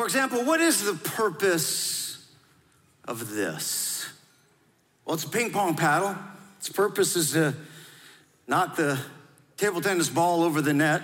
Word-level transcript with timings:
For 0.00 0.06
example, 0.06 0.44
what 0.44 0.62
is 0.62 0.82
the 0.82 0.94
purpose 0.94 2.26
of 3.04 3.34
this? 3.34 4.08
Well, 5.04 5.12
it's 5.12 5.24
a 5.24 5.28
ping 5.28 5.52
pong 5.52 5.76
paddle. 5.76 6.16
Its 6.56 6.70
purpose 6.70 7.16
is 7.16 7.32
to 7.32 7.54
knock 8.48 8.76
the 8.76 8.98
table 9.58 9.82
tennis 9.82 10.08
ball 10.08 10.42
over 10.42 10.62
the 10.62 10.72
net. 10.72 11.02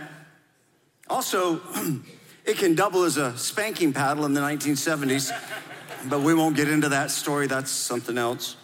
Also, 1.10 1.60
it 2.46 2.56
can 2.56 2.74
double 2.74 3.02
as 3.02 3.18
a 3.18 3.36
spanking 3.36 3.92
paddle 3.92 4.24
in 4.24 4.32
the 4.32 4.40
1970s, 4.40 5.30
but 6.08 6.22
we 6.22 6.32
won't 6.32 6.56
get 6.56 6.70
into 6.70 6.88
that 6.88 7.10
story. 7.10 7.46
That's 7.46 7.70
something 7.70 8.16
else. 8.16 8.56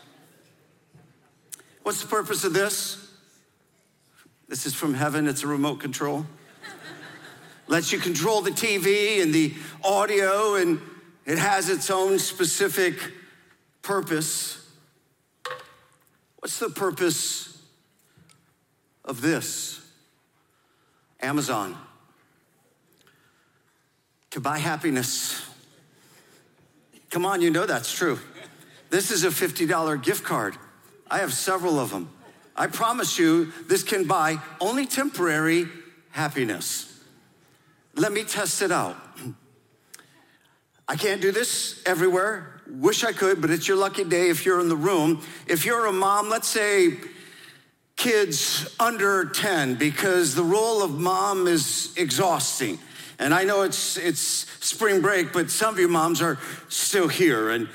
What's 1.82 2.00
the 2.00 2.08
purpose 2.08 2.44
of 2.44 2.54
this? 2.54 2.96
This 4.48 4.64
is 4.64 4.72
from 4.72 4.94
heaven, 4.94 5.28
it's 5.28 5.42
a 5.42 5.46
remote 5.46 5.80
control 5.80 6.24
lets 7.66 7.92
you 7.92 7.98
control 7.98 8.42
the 8.42 8.50
TV 8.50 9.22
and 9.22 9.32
the 9.32 9.54
audio, 9.84 10.56
and 10.56 10.80
it 11.24 11.38
has 11.38 11.68
its 11.68 11.90
own 11.90 12.18
specific 12.18 12.94
purpose. 13.82 14.58
What's 16.38 16.58
the 16.58 16.70
purpose 16.70 17.62
of 19.04 19.20
this? 19.20 19.80
Amazon. 21.20 21.76
To 24.30 24.40
buy 24.40 24.58
happiness. 24.58 25.40
Come 27.10 27.26
on, 27.26 27.40
you 27.40 27.50
know 27.50 27.66
that's 27.66 27.92
true. 27.92 28.18
This 28.90 29.10
is 29.10 29.24
a 29.24 29.28
$50 29.28 30.02
gift 30.02 30.24
card. 30.24 30.56
I 31.10 31.18
have 31.18 31.32
several 31.32 31.78
of 31.78 31.90
them. 31.90 32.10
I 32.56 32.66
promise 32.66 33.18
you, 33.18 33.52
this 33.68 33.82
can 33.82 34.04
buy 34.04 34.38
only 34.60 34.86
temporary 34.86 35.68
happiness. 36.10 36.91
Let 37.94 38.12
me 38.12 38.24
test 38.24 38.62
it 38.62 38.72
out. 38.72 38.96
I 40.88 40.96
can't 40.96 41.20
do 41.20 41.32
this 41.32 41.82
everywhere. 41.86 42.60
Wish 42.68 43.04
I 43.04 43.12
could, 43.12 43.40
but 43.40 43.50
it's 43.50 43.68
your 43.68 43.76
lucky 43.76 44.04
day 44.04 44.30
if 44.30 44.44
you're 44.44 44.60
in 44.60 44.68
the 44.68 44.76
room. 44.76 45.22
If 45.46 45.64
you're 45.64 45.86
a 45.86 45.92
mom, 45.92 46.28
let's 46.28 46.48
say 46.48 46.98
kids 47.96 48.74
under 48.80 49.26
10, 49.26 49.76
because 49.76 50.34
the 50.34 50.42
role 50.42 50.82
of 50.82 50.98
mom 50.98 51.46
is 51.46 51.94
exhausting. 51.96 52.78
And 53.18 53.32
I 53.32 53.44
know 53.44 53.62
it's, 53.62 53.96
it's 53.96 54.20
spring 54.20 55.00
break, 55.00 55.32
but 55.32 55.50
some 55.50 55.74
of 55.74 55.80
you 55.80 55.88
moms 55.88 56.20
are 56.20 56.38
still 56.68 57.08
here. 57.08 57.50
And 57.50 57.68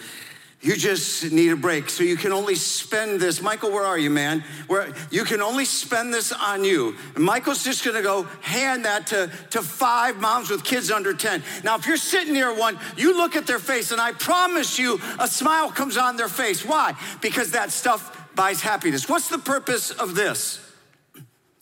you 0.59 0.75
just 0.75 1.31
need 1.31 1.52
a 1.52 1.55
break. 1.55 1.88
So 1.89 2.03
you 2.03 2.16
can 2.16 2.31
only 2.31 2.55
spend 2.55 3.19
this. 3.19 3.41
Michael, 3.41 3.72
where 3.72 3.86
are 3.86 3.97
you, 3.97 4.09
man? 4.09 4.44
Where 4.66 4.91
you 5.11 5.23
can 5.23 5.41
only 5.41 5.66
spend 5.66 6.11
this 6.11 6.31
on 6.31 6.64
you. 6.64 6.95
And 7.16 7.23
Michael's 7.23 7.64
just 7.64 7.86
gonna 7.86 8.02
go 8.02 8.23
hand 8.41 8.86
that 8.86 9.08
to, 9.08 9.31
to 9.52 9.61
five 9.61 10.17
moms 10.17 10.49
with 10.49 10.64
kids 10.64 10.89
under 10.89 11.14
10. 11.14 11.44
Now, 11.64 11.75
if 11.77 11.86
you're 11.86 11.95
sitting 11.95 12.33
near 12.33 12.58
one, 12.58 12.80
you 12.97 13.16
look 13.16 13.36
at 13.36 13.45
their 13.45 13.59
face, 13.59 13.91
and 13.91 14.02
I 14.02 14.14
promise 14.14 14.80
you, 14.80 14.99
a 15.19 15.27
smile 15.27 15.69
comes 15.69 15.95
on 15.95 16.17
their 16.17 16.27
face. 16.27 16.66
Why? 16.66 16.95
Because 17.21 17.52
that 17.52 17.71
stuff 17.71 18.36
buys 18.36 18.59
happiness. 18.61 19.08
What's 19.08 19.30
the 19.30 19.39
purpose 19.39 19.92
of 19.92 20.15
this? 20.15 20.59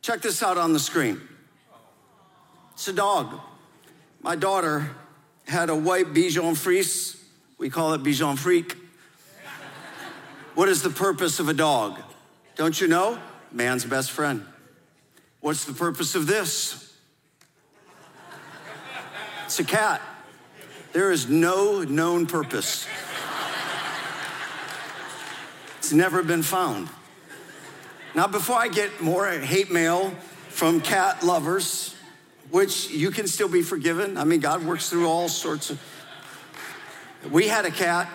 Check 0.02 0.22
this 0.22 0.42
out 0.42 0.58
on 0.58 0.72
the 0.72 0.80
screen. 0.80 1.20
It's 2.74 2.88
a 2.88 2.94
dog. 2.94 3.40
My 4.22 4.38
daughter 4.38 4.90
had 5.46 5.70
a 5.70 5.76
white 5.76 6.14
Bichon 6.14 6.56
Frise. 6.56 7.18
We 7.58 7.70
call 7.70 7.94
it 7.94 8.02
Bichon 8.02 8.38
Freak. 8.38 8.76
What 10.56 10.70
is 10.70 10.82
the 10.82 10.90
purpose 10.90 11.42
of 11.42 11.50
a 11.50 11.54
dog? 11.54 12.00
Don't 12.56 12.80
you 12.80 12.88
know? 12.88 13.20
Man's 13.52 13.84
best 13.84 14.12
friend. 14.12 14.46
What's 15.42 15.66
the 15.66 15.74
purpose 15.74 16.16
of 16.16 16.28
this? 16.28 16.94
It's 19.44 19.60
a 19.60 19.66
cat. 19.66 20.02
There 20.94 21.12
is 21.12 21.28
no 21.28 21.84
known 21.84 22.26
purpose. 22.26 22.88
It's 25.80 25.92
never 25.92 26.24
been 26.24 26.42
found. 26.42 26.88
Now, 28.16 28.28
before 28.28 28.56
I 28.56 28.70
get 28.70 29.02
more 29.02 29.28
hate 29.28 29.72
mail 29.72 30.12
from 30.48 30.80
cat 30.80 31.22
lovers, 31.22 31.94
which 32.50 32.90
you 32.90 33.12
can 33.12 33.28
still 33.28 33.50
be 33.50 33.62
forgiven, 33.62 34.18
I 34.18 34.24
mean, 34.24 34.40
God 34.40 34.64
works 34.66 34.90
through 34.90 35.10
all 35.10 35.28
sorts 35.28 35.70
of. 35.70 35.82
We 37.30 37.50
had 37.50 37.66
a 37.66 37.72
cat, 37.72 38.10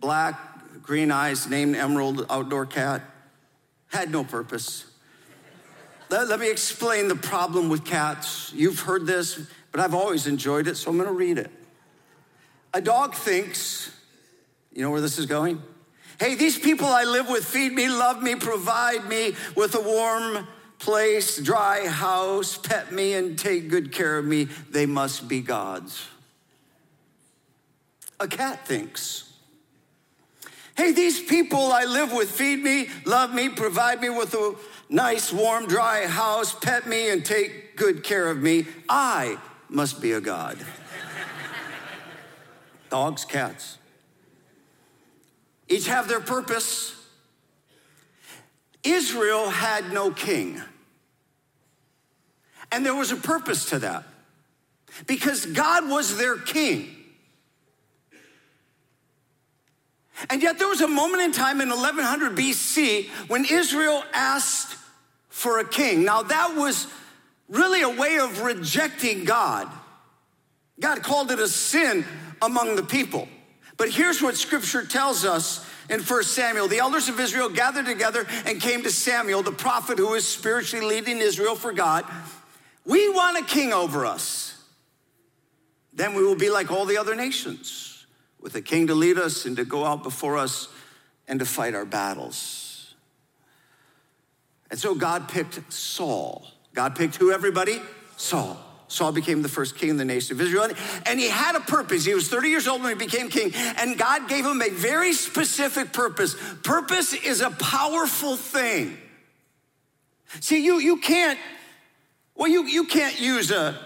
black, 0.00 0.47
green 0.88 1.10
eyes, 1.10 1.46
named 1.50 1.76
Emerald, 1.76 2.24
outdoor 2.30 2.64
cat, 2.64 3.02
had 3.88 4.10
no 4.10 4.24
purpose. 4.24 4.86
Let, 6.08 6.28
let, 6.28 6.40
me 6.40 6.50
explain 6.50 7.08
the 7.08 7.14
problem 7.14 7.68
with 7.68 7.84
cats. 7.84 8.50
You've 8.54 8.80
heard 8.80 9.06
this, 9.06 9.50
but 9.70 9.82
I've 9.82 9.92
always 9.92 10.26
enjoyed 10.26 10.66
it, 10.66 10.76
so 10.76 10.90
I'm 10.90 10.96
gonna 10.96 11.12
read 11.12 11.36
it. 11.36 11.50
A 12.72 12.80
dog 12.80 13.14
thinks, 13.14 13.94
you 14.72 14.80
know 14.80 14.90
where 14.90 15.02
this 15.02 15.18
is 15.18 15.26
going? 15.26 15.62
Hey, 16.18 16.36
these 16.36 16.58
people 16.58 16.86
I 16.86 17.04
live 17.04 17.28
with 17.28 17.44
feed 17.44 17.74
me, 17.74 17.90
love 17.90 18.22
me, 18.22 18.34
provide 18.34 19.06
me 19.06 19.34
with 19.54 19.74
a 19.74 19.82
warm 19.82 20.48
place, 20.78 21.36
dry 21.36 21.86
house, 21.86 22.56
pet 22.56 22.92
me, 22.92 23.12
and 23.12 23.38
take 23.38 23.68
good 23.68 23.92
care 23.92 24.16
of 24.16 24.24
me. 24.24 24.44
They 24.70 24.86
must 24.86 25.28
be 25.28 25.42
God's. 25.42 26.08
A 28.18 28.26
cat 28.26 28.66
thinks. 28.66 29.27
Hey, 30.78 30.92
these 30.92 31.20
people 31.20 31.72
I 31.72 31.86
live 31.86 32.12
with 32.12 32.30
feed 32.30 32.62
me, 32.62 32.88
love 33.04 33.34
me, 33.34 33.48
provide 33.48 34.00
me 34.00 34.10
with 34.10 34.32
a 34.34 34.54
nice, 34.88 35.32
warm, 35.32 35.66
dry 35.66 36.06
house, 36.06 36.54
pet 36.54 36.86
me, 36.86 37.10
and 37.10 37.24
take 37.24 37.76
good 37.76 38.04
care 38.04 38.30
of 38.30 38.38
me. 38.38 38.64
I 38.88 39.38
must 39.68 40.00
be 40.00 40.12
a 40.12 40.20
God. 40.20 40.56
Dogs, 42.90 43.24
cats. 43.24 43.78
Each 45.68 45.88
have 45.88 46.06
their 46.06 46.20
purpose. 46.20 46.94
Israel 48.84 49.50
had 49.50 49.92
no 49.92 50.12
king. 50.12 50.62
And 52.70 52.86
there 52.86 52.94
was 52.94 53.10
a 53.10 53.16
purpose 53.16 53.70
to 53.70 53.80
that 53.80 54.04
because 55.08 55.44
God 55.44 55.88
was 55.88 56.18
their 56.18 56.36
king. 56.36 56.97
And 60.30 60.42
yet 60.42 60.58
there 60.58 60.68
was 60.68 60.80
a 60.80 60.88
moment 60.88 61.22
in 61.22 61.32
time 61.32 61.60
in 61.60 61.68
1100 61.68 62.36
BC 62.36 63.08
when 63.28 63.44
Israel 63.44 64.02
asked 64.12 64.76
for 65.28 65.60
a 65.60 65.64
king. 65.64 66.04
Now 66.04 66.22
that 66.22 66.54
was 66.56 66.88
really 67.48 67.82
a 67.82 67.88
way 67.88 68.18
of 68.18 68.42
rejecting 68.42 69.24
God. 69.24 69.68
God 70.80 71.02
called 71.02 71.30
it 71.30 71.38
a 71.38 71.48
sin 71.48 72.04
among 72.42 72.76
the 72.76 72.82
people. 72.82 73.28
But 73.76 73.90
here's 73.90 74.20
what 74.20 74.36
scripture 74.36 74.84
tells 74.84 75.24
us 75.24 75.64
in 75.88 76.00
1 76.00 76.22
Samuel. 76.24 76.66
The 76.66 76.78
elders 76.78 77.08
of 77.08 77.18
Israel 77.20 77.48
gathered 77.48 77.86
together 77.86 78.26
and 78.44 78.60
came 78.60 78.82
to 78.82 78.90
Samuel, 78.90 79.42
the 79.42 79.52
prophet 79.52 79.98
who 79.98 80.08
was 80.08 80.26
spiritually 80.26 80.84
leading 80.84 81.18
Israel 81.18 81.54
for 81.54 81.72
God. 81.72 82.04
We 82.84 83.08
want 83.08 83.38
a 83.38 83.42
king 83.42 83.72
over 83.72 84.04
us. 84.04 84.60
Then 85.92 86.14
we 86.14 86.24
will 86.24 86.36
be 86.36 86.50
like 86.50 86.70
all 86.70 86.86
the 86.86 86.98
other 86.98 87.14
nations 87.14 87.87
with 88.40 88.54
a 88.54 88.62
king 88.62 88.86
to 88.86 88.94
lead 88.94 89.18
us 89.18 89.44
and 89.44 89.56
to 89.56 89.64
go 89.64 89.84
out 89.84 90.02
before 90.02 90.36
us 90.36 90.68
and 91.26 91.40
to 91.40 91.46
fight 91.46 91.74
our 91.74 91.84
battles. 91.84 92.94
And 94.70 94.78
so 94.78 94.94
God 94.94 95.28
picked 95.28 95.72
Saul. 95.72 96.46
God 96.74 96.94
picked 96.96 97.16
who, 97.16 97.32
everybody? 97.32 97.80
Saul. 98.16 98.58
Saul 98.88 99.12
became 99.12 99.42
the 99.42 99.48
first 99.48 99.76
king 99.76 99.90
of 99.90 99.98
the 99.98 100.04
nation 100.04 100.36
of 100.36 100.40
Israel. 100.40 100.68
And 101.04 101.20
he 101.20 101.28
had 101.28 101.56
a 101.56 101.60
purpose. 101.60 102.04
He 102.04 102.14
was 102.14 102.28
30 102.28 102.48
years 102.48 102.66
old 102.66 102.82
when 102.82 102.98
he 102.98 103.06
became 103.06 103.28
king. 103.28 103.52
And 103.54 103.98
God 103.98 104.28
gave 104.28 104.46
him 104.46 104.62
a 104.62 104.70
very 104.70 105.12
specific 105.12 105.92
purpose. 105.92 106.34
Purpose 106.62 107.12
is 107.12 107.40
a 107.40 107.50
powerful 107.50 108.36
thing. 108.36 108.96
See, 110.40 110.64
you, 110.64 110.78
you 110.78 110.98
can't, 110.98 111.38
well, 112.34 112.48
you, 112.48 112.64
you 112.64 112.84
can't 112.84 113.20
use 113.20 113.50
a 113.50 113.78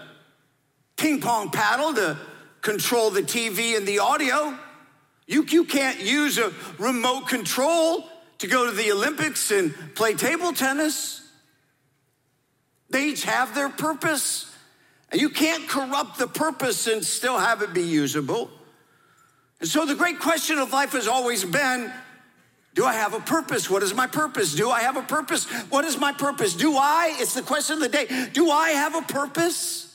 ping 0.95 1.19
pong 1.19 1.49
paddle 1.49 1.93
to 1.93 2.17
control 2.63 3.11
the 3.11 3.21
TV 3.21 3.77
and 3.77 3.85
the 3.85 3.99
audio. 3.99 4.57
You, 5.27 5.43
you 5.43 5.65
can't 5.65 5.99
use 5.99 6.39
a 6.39 6.51
remote 6.79 7.27
control 7.27 8.05
to 8.39 8.47
go 8.47 8.65
to 8.65 8.71
the 8.71 8.91
Olympics 8.91 9.51
and 9.51 9.75
play 9.93 10.15
table 10.15 10.51
tennis. 10.53 11.21
They 12.89 13.09
each 13.09 13.25
have 13.25 13.53
their 13.53 13.69
purpose. 13.69 14.49
And 15.11 15.21
you 15.21 15.29
can't 15.29 15.67
corrupt 15.69 16.17
the 16.17 16.27
purpose 16.27 16.87
and 16.87 17.05
still 17.05 17.37
have 17.37 17.61
it 17.61 17.73
be 17.73 17.83
usable. 17.83 18.49
And 19.59 19.69
so 19.69 19.85
the 19.85 19.95
great 19.95 20.19
question 20.19 20.57
of 20.57 20.73
life 20.73 20.93
has 20.93 21.07
always 21.07 21.45
been 21.45 21.93
do 22.73 22.85
I 22.85 22.93
have 22.93 23.13
a 23.13 23.19
purpose? 23.19 23.69
What 23.69 23.83
is 23.83 23.93
my 23.93 24.07
purpose? 24.07 24.55
Do 24.55 24.71
I 24.71 24.81
have 24.81 24.97
a 24.97 25.03
purpose? 25.03 25.45
What 25.69 25.85
is 25.85 25.99
my 25.99 26.11
purpose? 26.11 26.55
Do 26.55 26.75
I, 26.75 27.15
it's 27.19 27.35
the 27.35 27.43
question 27.43 27.75
of 27.75 27.81
the 27.81 27.89
day, 27.89 28.29
do 28.33 28.49
I 28.49 28.71
have 28.71 28.95
a 28.95 29.03
purpose? 29.03 29.92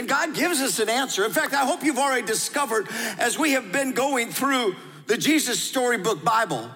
And 0.00 0.08
God 0.08 0.34
gives 0.34 0.62
us 0.62 0.78
an 0.78 0.88
answer. 0.88 1.26
In 1.26 1.30
fact, 1.30 1.52
I 1.52 1.66
hope 1.66 1.84
you've 1.84 1.98
already 1.98 2.26
discovered 2.26 2.88
as 3.18 3.38
we 3.38 3.52
have 3.52 3.70
been 3.70 3.92
going 3.92 4.30
through 4.30 4.74
the 5.06 5.18
Jesus 5.18 5.62
Storybook 5.62 6.24
Bible 6.24 6.70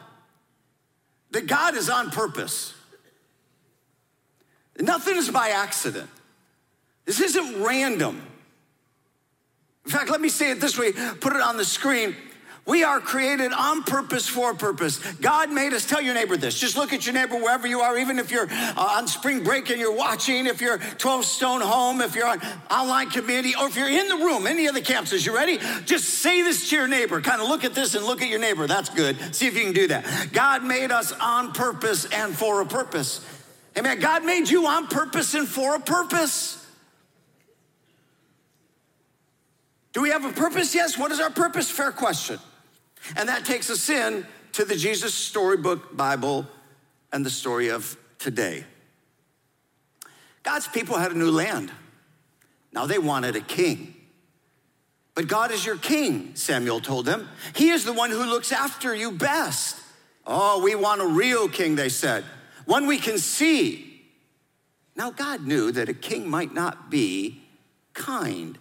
that 1.31 1.47
God 1.47 1.75
is 1.75 1.89
on 1.89 2.11
purpose. 2.11 2.75
Nothing 4.79 5.17
is 5.17 5.31
by 5.31 5.49
accident. 5.49 6.11
This 7.07 7.19
isn't 7.19 7.63
random. 7.63 8.21
In 9.87 9.91
fact, 9.91 10.11
let 10.11 10.21
me 10.21 10.29
say 10.29 10.51
it 10.51 10.61
this 10.61 10.79
way 10.79 10.93
put 10.93 11.33
it 11.33 11.41
on 11.41 11.57
the 11.57 11.65
screen. 11.65 12.15
We 12.67 12.83
are 12.83 12.99
created 12.99 13.53
on 13.53 13.83
purpose 13.83 14.27
for 14.27 14.53
a 14.53 14.55
purpose. 14.55 14.99
God 15.17 15.53
made 15.53 15.75
us. 15.75 15.85
Tell 15.85 16.01
your 16.01 16.15
neighbor 16.15 16.39
this. 16.39 16.59
Just 16.59 16.79
look 16.79 16.95
at 16.95 17.05
your 17.05 17.15
neighbor 17.15 17.37
wherever 17.37 17.67
you 17.67 17.81
are, 17.81 17.99
even 17.99 18.19
if 18.19 18.31
you're 18.31 18.49
uh, 18.51 18.97
on 18.97 19.07
spring 19.07 19.45
break 19.45 19.69
and 19.69 19.79
you're 19.79 19.95
watching, 19.95 20.47
if 20.47 20.63
you're 20.63 20.79
12 20.79 21.27
Stone 21.27 21.61
Home, 21.61 22.01
if 22.01 22.15
you're 22.15 22.27
on 22.27 22.41
online 22.71 23.11
community, 23.11 23.55
or 23.55 23.67
if 23.67 23.77
you're 23.77 23.91
in 23.91 24.09
the 24.09 24.17
room, 24.17 24.47
any 24.47 24.67
of 24.67 24.75
the 24.75 24.81
campuses. 24.81 25.27
You 25.27 25.35
ready? 25.35 25.59
Just 25.85 26.05
say 26.05 26.41
this 26.41 26.71
to 26.71 26.77
your 26.77 26.89
neighbor. 26.89 27.21
Kind 27.21 27.43
of 27.43 27.49
look 27.49 27.65
at 27.65 27.75
this 27.75 27.95
and 27.95 28.07
look 28.07 28.23
at 28.23 28.29
your 28.29 28.41
neighbor. 28.41 28.67
That's 28.67 28.89
good. 28.89 29.35
See 29.35 29.47
if 29.47 29.55
you 29.55 29.65
can 29.65 29.75
do 29.75 29.89
that. 29.89 30.31
God 30.33 30.65
made 30.65 30.91
us 30.91 31.13
on 31.13 31.53
purpose 31.53 32.07
and 32.07 32.35
for 32.35 32.63
a 32.63 32.67
purpose. 32.67 33.27
Amen. 33.77 34.01
God 34.01 34.25
made 34.25 34.49
you 34.49 34.67
on 34.67 34.87
purpose 34.87 35.35
and 35.35 35.47
for 35.47 35.75
a 35.75 35.81
purpose. 35.81 36.67
Do 39.93 40.01
we 40.01 40.09
have 40.09 40.25
a 40.25 40.33
purpose? 40.33 40.75
Yes. 40.75 40.97
What 40.97 41.13
is 41.13 41.21
our 41.21 41.31
purpose? 41.31 41.71
Fair 41.71 41.93
question. 41.93 42.39
And 43.17 43.29
that 43.29 43.45
takes 43.45 43.71
us 43.71 43.89
in 43.89 44.27
to 44.53 44.65
the 44.65 44.77
Jesus 44.77 45.15
Storybook 45.15 45.97
Bible 45.97 46.47
and 47.13 47.25
the 47.25 47.31
story 47.31 47.69
of 47.69 47.97
today. 48.19 48.65
God's 50.43 50.69
people 50.69 50.97
had 50.97 51.13
a 51.13 51.19
new 51.19 51.31
land. 51.31 51.73
Now 52.73 52.87
they 52.87 52.99
wanted 52.99 53.37
a 53.37 53.41
king. 53.41 53.95
But 55.15 55.29
God 55.29 55.53
is 55.53 55.65
your 55.65 55.77
king, 55.77 56.35
Samuel 56.35 56.81
told 56.81 57.07
them. 57.07 57.29
He 57.55 57.71
is 57.71 57.85
the 57.85 57.93
one 57.93 58.11
who 58.11 58.25
looks 58.25 58.53
after 58.53 58.95
you 58.95 59.13
best. 59.13 59.77
Oh, 60.27 60.63
we 60.63 60.75
want 60.75 61.01
a 61.01 61.07
real 61.07 61.49
king, 61.49 61.77
they 61.77 61.89
said, 61.89 62.25
one 62.65 62.87
we 62.87 62.99
can 62.99 63.19
see. 63.19 64.03
Now, 64.97 65.11
God 65.11 65.47
knew 65.47 65.71
that 65.73 65.89
a 65.89 65.95
king 65.95 66.29
might 66.29 66.55
not 66.55 66.91
be 66.91 67.43
kind 67.93 68.59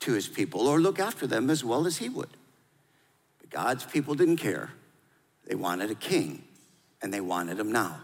to 0.00 0.12
his 0.12 0.28
people 0.28 0.68
or 0.68 0.80
look 0.80 0.98
after 0.98 1.26
them 1.26 1.48
as 1.48 1.64
well 1.64 1.86
as 1.86 1.98
he 1.98 2.08
would. 2.08 2.36
God's 3.54 3.84
people 3.84 4.16
didn't 4.16 4.38
care. 4.38 4.72
They 5.46 5.54
wanted 5.54 5.88
a 5.88 5.94
king, 5.94 6.42
and 7.00 7.14
they 7.14 7.20
wanted 7.20 7.60
him 7.60 7.70
now. 7.70 8.00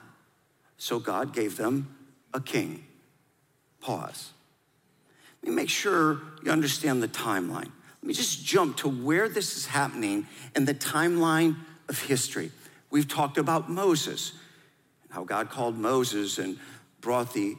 So 0.79 1.01
God 1.01 1.35
gave 1.35 1.57
them 1.57 1.97
a 2.33 2.41
king. 2.41 2.85
Pause. 3.81 4.31
Let 5.43 5.51
me 5.51 5.57
make 5.57 5.69
sure 5.69 6.21
you 6.45 6.53
understand 6.53 7.03
the 7.03 7.09
timeline. 7.09 7.73
Let 8.01 8.05
me 8.05 8.15
just 8.15 8.45
jump 8.45 8.77
to 8.79 8.89
where 8.89 9.29
this 9.29 9.57
is 9.57 9.67
happening 9.67 10.29
in 10.55 10.67
the 10.67 10.75
timeline 10.75 11.57
of 11.89 12.01
history. 12.01 12.53
We've 12.91 13.09
talked 13.09 13.37
about 13.37 13.69
Moses, 13.69 14.33
and 15.03 15.11
how 15.11 15.25
God 15.25 15.51
called 15.51 15.77
Moses 15.77 16.39
and 16.39 16.61
brought 17.01 17.35
the 17.35 17.57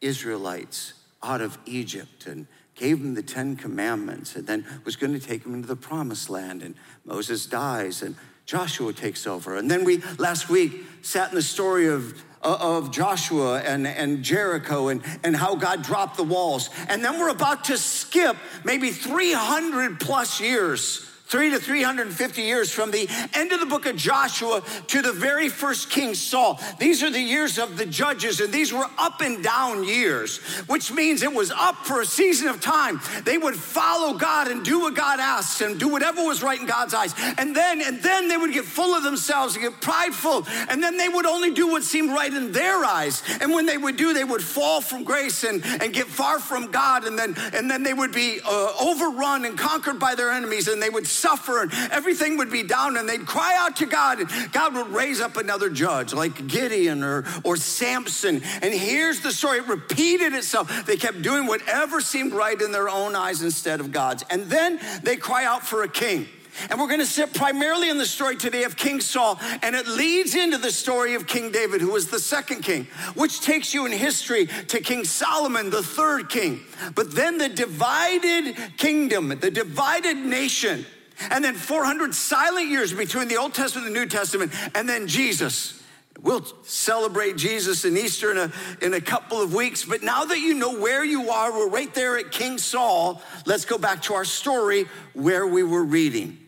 Israelites 0.00 0.92
out 1.24 1.40
of 1.40 1.58
Egypt 1.66 2.28
and 2.28 2.46
gave 2.80 2.98
him 2.98 3.14
the 3.14 3.22
Ten 3.22 3.54
Commandments, 3.56 4.34
and 4.34 4.46
then 4.46 4.64
was 4.84 4.96
going 4.96 5.12
to 5.12 5.20
take 5.20 5.44
him 5.44 5.54
into 5.54 5.68
the 5.68 5.76
promised 5.76 6.30
land. 6.30 6.62
And 6.62 6.74
Moses 7.04 7.46
dies, 7.46 8.02
and 8.02 8.16
Joshua 8.46 8.92
takes 8.92 9.26
over. 9.26 9.56
And 9.56 9.70
then 9.70 9.84
we, 9.84 9.98
last 10.18 10.48
week, 10.48 10.72
sat 11.02 11.28
in 11.28 11.36
the 11.36 11.42
story 11.42 11.86
of 11.86 12.24
uh, 12.42 12.56
of 12.58 12.90
Joshua 12.90 13.60
and, 13.60 13.86
and 13.86 14.22
Jericho 14.22 14.88
and, 14.88 15.02
and 15.22 15.36
how 15.36 15.54
God 15.56 15.82
dropped 15.82 16.16
the 16.16 16.24
walls. 16.24 16.70
And 16.88 17.04
then 17.04 17.20
we're 17.20 17.28
about 17.28 17.64
to 17.64 17.76
skip 17.76 18.34
maybe 18.64 18.92
300 18.92 20.00
plus 20.00 20.40
years 20.40 21.09
three 21.30 21.50
to 21.50 21.60
350 21.60 22.42
years 22.42 22.72
from 22.72 22.90
the 22.90 23.08
end 23.34 23.52
of 23.52 23.60
the 23.60 23.66
book 23.66 23.86
of 23.86 23.94
Joshua 23.94 24.62
to 24.88 25.00
the 25.00 25.12
very 25.12 25.48
first 25.48 25.88
King 25.88 26.12
Saul. 26.14 26.60
These 26.80 27.04
are 27.04 27.10
the 27.10 27.20
years 27.20 27.56
of 27.56 27.78
the 27.78 27.86
judges, 27.86 28.40
and 28.40 28.52
these 28.52 28.72
were 28.72 28.86
up 28.98 29.20
and 29.20 29.42
down 29.42 29.84
years, 29.84 30.38
which 30.66 30.92
means 30.92 31.22
it 31.22 31.32
was 31.32 31.52
up 31.52 31.86
for 31.86 32.00
a 32.00 32.04
season 32.04 32.48
of 32.48 32.60
time. 32.60 33.00
They 33.24 33.38
would 33.38 33.54
follow 33.54 34.14
God 34.14 34.48
and 34.48 34.64
do 34.64 34.80
what 34.80 34.94
God 34.94 35.20
asks 35.20 35.60
and 35.60 35.78
do 35.78 35.86
whatever 35.86 36.24
was 36.24 36.42
right 36.42 36.58
in 36.58 36.66
God's 36.66 36.94
eyes. 36.94 37.14
And 37.38 37.54
then, 37.54 37.80
and 37.80 38.02
then 38.02 38.26
they 38.26 38.36
would 38.36 38.52
get 38.52 38.64
full 38.64 38.94
of 38.96 39.04
themselves 39.04 39.54
and 39.54 39.62
get 39.62 39.80
prideful, 39.80 40.44
and 40.68 40.82
then 40.82 40.96
they 40.96 41.08
would 41.08 41.26
only 41.26 41.52
do 41.52 41.68
what 41.68 41.84
seemed 41.84 42.10
right 42.10 42.32
in 42.32 42.50
their 42.50 42.84
eyes. 42.84 43.22
And 43.40 43.52
when 43.52 43.66
they 43.66 43.78
would 43.78 43.96
do, 43.96 44.12
they 44.14 44.24
would 44.24 44.42
fall 44.42 44.80
from 44.80 45.04
grace 45.04 45.44
and, 45.44 45.64
and 45.64 45.92
get 45.92 46.08
far 46.08 46.40
from 46.40 46.72
God, 46.72 47.04
and 47.04 47.16
then 47.16 47.36
and 47.54 47.70
then 47.70 47.84
they 47.84 47.94
would 47.94 48.12
be 48.12 48.40
uh, 48.44 48.72
overrun 48.80 49.44
and 49.44 49.56
conquered 49.56 50.00
by 50.00 50.16
their 50.16 50.32
enemies, 50.32 50.66
and 50.66 50.82
they 50.82 50.90
would 50.90 51.06
suffer 51.20 51.62
and 51.62 51.72
everything 51.90 52.36
would 52.38 52.50
be 52.50 52.62
down 52.62 52.96
and 52.96 53.08
they'd 53.08 53.26
cry 53.26 53.56
out 53.58 53.76
to 53.76 53.86
God 53.86 54.20
and 54.20 54.52
God 54.52 54.74
would 54.74 54.88
raise 54.88 55.20
up 55.20 55.36
another 55.36 55.70
judge 55.70 56.12
like 56.12 56.46
Gideon 56.46 57.02
or, 57.02 57.24
or 57.44 57.56
Samson. 57.56 58.42
And 58.62 58.74
here's 58.74 59.20
the 59.20 59.32
story. 59.32 59.58
It 59.58 59.68
repeated 59.68 60.32
itself. 60.32 60.86
They 60.86 60.96
kept 60.96 61.22
doing 61.22 61.46
whatever 61.46 62.00
seemed 62.00 62.32
right 62.32 62.60
in 62.60 62.72
their 62.72 62.88
own 62.88 63.14
eyes 63.14 63.42
instead 63.42 63.80
of 63.80 63.92
God's. 63.92 64.24
And 64.30 64.44
then 64.44 64.80
they 65.02 65.16
cry 65.16 65.44
out 65.44 65.62
for 65.62 65.82
a 65.82 65.88
king. 65.88 66.26
And 66.68 66.80
we're 66.80 66.88
going 66.88 67.00
to 67.00 67.06
sit 67.06 67.32
primarily 67.32 67.88
in 67.88 67.98
the 67.98 68.06
story 68.06 68.36
today 68.36 68.64
of 68.64 68.76
King 68.76 69.00
Saul, 69.00 69.38
and 69.62 69.74
it 69.74 69.86
leads 69.86 70.34
into 70.34 70.58
the 70.58 70.72
story 70.72 71.14
of 71.14 71.26
King 71.26 71.52
David, 71.52 71.80
who 71.80 71.92
was 71.92 72.08
the 72.08 72.18
second 72.18 72.62
king, 72.62 72.86
which 73.14 73.40
takes 73.40 73.72
you 73.72 73.86
in 73.86 73.92
history 73.92 74.46
to 74.46 74.80
King 74.80 75.04
Solomon, 75.04 75.70
the 75.70 75.82
third 75.82 76.28
king. 76.28 76.60
But 76.94 77.14
then 77.14 77.38
the 77.38 77.48
divided 77.48 78.56
kingdom, 78.76 79.28
the 79.28 79.50
divided 79.50 80.16
nation, 80.16 80.84
and 81.30 81.44
then 81.44 81.54
400 81.54 82.14
silent 82.14 82.68
years 82.68 82.92
between 82.92 83.28
the 83.28 83.36
Old 83.36 83.54
Testament 83.54 83.88
and 83.88 83.96
the 83.96 84.00
New 84.00 84.06
Testament, 84.06 84.52
and 84.74 84.88
then 84.88 85.06
Jesus. 85.06 85.76
We'll 86.22 86.44
celebrate 86.64 87.36
Jesus 87.36 87.84
in 87.84 87.96
Easter 87.96 88.30
in 88.30 88.36
a, 88.36 88.52
in 88.82 88.94
a 88.94 89.00
couple 89.00 89.40
of 89.40 89.54
weeks. 89.54 89.84
But 89.84 90.02
now 90.02 90.24
that 90.24 90.38
you 90.38 90.54
know 90.54 90.78
where 90.78 91.02
you 91.02 91.30
are, 91.30 91.50
we're 91.50 91.70
right 91.70 91.92
there 91.94 92.18
at 92.18 92.30
King 92.30 92.58
Saul. 92.58 93.22
Let's 93.46 93.64
go 93.64 93.78
back 93.78 94.02
to 94.02 94.14
our 94.14 94.26
story 94.26 94.86
where 95.14 95.46
we 95.46 95.62
were 95.62 95.82
reading. 95.82 96.38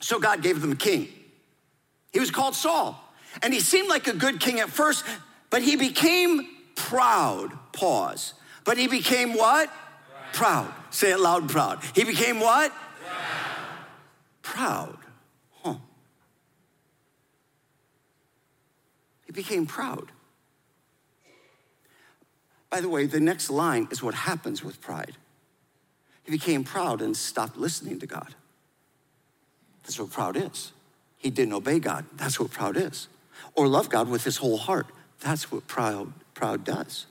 So 0.00 0.20
God 0.20 0.42
gave 0.42 0.60
them 0.60 0.72
a 0.72 0.76
king. 0.76 1.08
He 2.12 2.20
was 2.20 2.30
called 2.30 2.54
Saul. 2.54 3.02
And 3.42 3.54
he 3.54 3.60
seemed 3.60 3.88
like 3.88 4.08
a 4.08 4.14
good 4.14 4.40
king 4.40 4.60
at 4.60 4.68
first, 4.68 5.04
but 5.50 5.62
he 5.62 5.76
became 5.76 6.46
proud. 6.74 7.52
Pause. 7.72 8.34
But 8.64 8.76
he 8.78 8.88
became 8.88 9.34
what? 9.34 9.70
Proud. 10.32 10.66
proud. 10.66 10.74
Say 10.90 11.12
it 11.12 11.20
loud, 11.20 11.48
proud. 11.48 11.82
He 11.94 12.04
became 12.04 12.40
what? 12.40 12.72
proud. 12.72 13.47
Huh. 15.62 15.74
He 19.26 19.32
became 19.32 19.66
proud. 19.66 20.10
By 22.70 22.80
the 22.80 22.88
way, 22.88 23.06
the 23.06 23.20
next 23.20 23.50
line 23.50 23.88
is 23.90 24.02
what 24.02 24.14
happens 24.14 24.62
with 24.62 24.80
pride. 24.80 25.16
He 26.24 26.32
became 26.32 26.64
proud 26.64 27.00
and 27.00 27.16
stopped 27.16 27.56
listening 27.56 27.98
to 28.00 28.06
God. 28.06 28.34
That's 29.82 29.98
what 29.98 30.10
proud 30.10 30.36
is. 30.36 30.72
He 31.16 31.30
didn't 31.30 31.54
obey 31.54 31.78
God. 31.78 32.04
That's 32.14 32.38
what 32.38 32.50
proud 32.50 32.76
is. 32.76 33.08
Or 33.54 33.66
love 33.66 33.88
God 33.88 34.08
with 34.08 34.24
his 34.24 34.36
whole 34.36 34.58
heart. 34.58 34.86
That's 35.20 35.50
what 35.50 35.66
proud, 35.66 36.12
proud 36.34 36.64
does. 36.64 37.06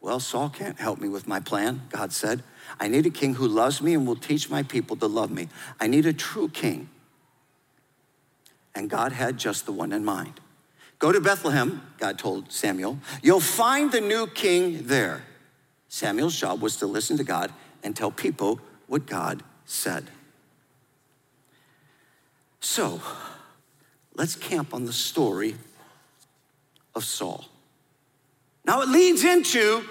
Well, 0.00 0.20
Saul 0.20 0.50
can't 0.50 0.78
help 0.78 1.00
me 1.00 1.08
with 1.08 1.26
my 1.26 1.40
plan, 1.40 1.82
God 1.90 2.12
said. 2.12 2.42
I 2.80 2.88
need 2.88 3.06
a 3.06 3.10
king 3.10 3.34
who 3.34 3.46
loves 3.46 3.80
me 3.80 3.94
and 3.94 4.06
will 4.06 4.16
teach 4.16 4.50
my 4.50 4.62
people 4.62 4.96
to 4.96 5.06
love 5.06 5.30
me. 5.30 5.48
I 5.80 5.86
need 5.86 6.06
a 6.06 6.12
true 6.12 6.48
king. 6.48 6.88
And 8.74 8.90
God 8.90 9.12
had 9.12 9.38
just 9.38 9.66
the 9.66 9.72
one 9.72 9.92
in 9.92 10.04
mind. 10.04 10.40
Go 10.98 11.12
to 11.12 11.20
Bethlehem, 11.20 11.82
God 11.98 12.18
told 12.18 12.50
Samuel. 12.50 12.98
You'll 13.22 13.40
find 13.40 13.92
the 13.92 14.00
new 14.00 14.26
king 14.26 14.86
there. 14.86 15.22
Samuel's 15.88 16.38
job 16.38 16.60
was 16.60 16.76
to 16.76 16.86
listen 16.86 17.16
to 17.18 17.24
God 17.24 17.52
and 17.82 17.94
tell 17.94 18.10
people 18.10 18.58
what 18.86 19.06
God 19.06 19.42
said. 19.64 20.10
So, 22.60 23.00
let's 24.14 24.34
camp 24.34 24.72
on 24.72 24.86
the 24.86 24.92
story 24.92 25.56
of 26.94 27.04
Saul. 27.04 27.44
Now, 28.64 28.80
it 28.80 28.88
leads 28.88 29.22
into 29.22 29.84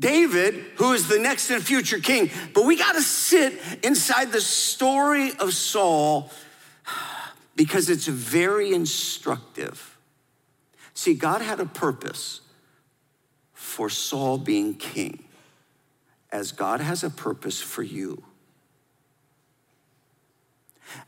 David, 0.00 0.64
who 0.76 0.92
is 0.92 1.06
the 1.08 1.18
next 1.18 1.50
and 1.50 1.62
future 1.62 2.00
king. 2.00 2.30
But 2.54 2.64
we 2.64 2.76
got 2.76 2.92
to 2.94 3.02
sit 3.02 3.60
inside 3.84 4.32
the 4.32 4.40
story 4.40 5.32
of 5.38 5.54
Saul 5.54 6.30
because 7.54 7.88
it's 7.90 8.06
very 8.06 8.72
instructive. 8.72 9.98
See, 10.94 11.14
God 11.14 11.42
had 11.42 11.60
a 11.60 11.66
purpose 11.66 12.40
for 13.52 13.88
Saul 13.88 14.38
being 14.38 14.74
king, 14.74 15.22
as 16.32 16.50
God 16.50 16.80
has 16.80 17.04
a 17.04 17.10
purpose 17.10 17.60
for 17.60 17.82
you. 17.82 18.22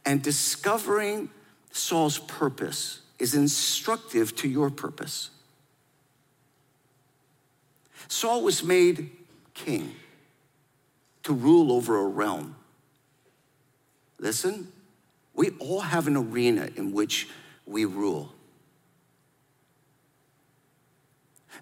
And 0.04 0.22
discovering 0.22 1.30
Saul's 1.72 2.18
purpose 2.18 3.00
is 3.18 3.34
instructive 3.34 4.36
to 4.36 4.48
your 4.48 4.70
purpose. 4.70 5.30
Saul 8.12 8.42
was 8.42 8.62
made 8.62 9.10
king 9.54 9.94
to 11.22 11.32
rule 11.32 11.72
over 11.72 11.96
a 11.96 12.04
realm. 12.04 12.54
Listen, 14.18 14.70
we 15.34 15.48
all 15.58 15.80
have 15.80 16.06
an 16.06 16.18
arena 16.18 16.68
in 16.76 16.92
which 16.92 17.26
we 17.64 17.86
rule. 17.86 18.30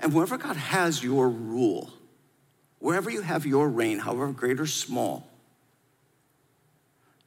And 0.03 0.13
wherever 0.13 0.37
God 0.37 0.57
has 0.57 1.05
your 1.05 1.29
rule, 1.29 1.93
wherever 2.81 3.11
you 3.11 3.23
have 3.23 3.47
your 3.47 3.69
reign, 3.69 4.01
however 4.01 4.33
great 4.33 4.59
or 4.59 4.67
small, 4.67 5.29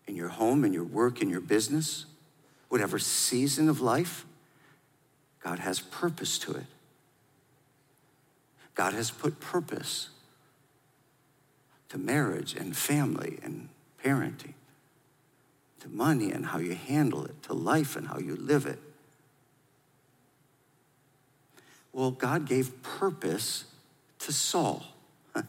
in 0.05 0.17
your 0.17 0.29
home, 0.29 0.65
in 0.65 0.73
your 0.73 0.83
work, 0.83 1.21
in 1.21 1.29
your 1.29 1.41
business, 1.41 2.05
whatever 2.67 2.99
season 2.99 3.69
of 3.69 3.79
life, 3.79 4.25
God 5.39 5.59
has 5.59 5.79
purpose 5.79 6.37
to 6.39 6.51
it. 6.51 6.65
God 8.75 8.93
has 8.93 9.11
put 9.11 9.39
purpose 9.39 10.09
to 11.89 11.97
marriage 11.97 12.55
and 12.55 12.75
family 12.75 13.39
and 13.43 13.69
parenting, 14.03 14.53
to 15.79 15.89
money 15.89 16.31
and 16.31 16.47
how 16.47 16.57
you 16.57 16.73
handle 16.73 17.23
it, 17.25 17.43
to 17.43 17.53
life 17.53 17.95
and 17.95 18.07
how 18.07 18.17
you 18.17 18.35
live 18.35 18.65
it. 18.65 18.79
Well, 21.91 22.11
God 22.11 22.47
gave 22.47 22.81
purpose 22.81 23.65
to 24.19 24.33
Saul. 24.33 24.83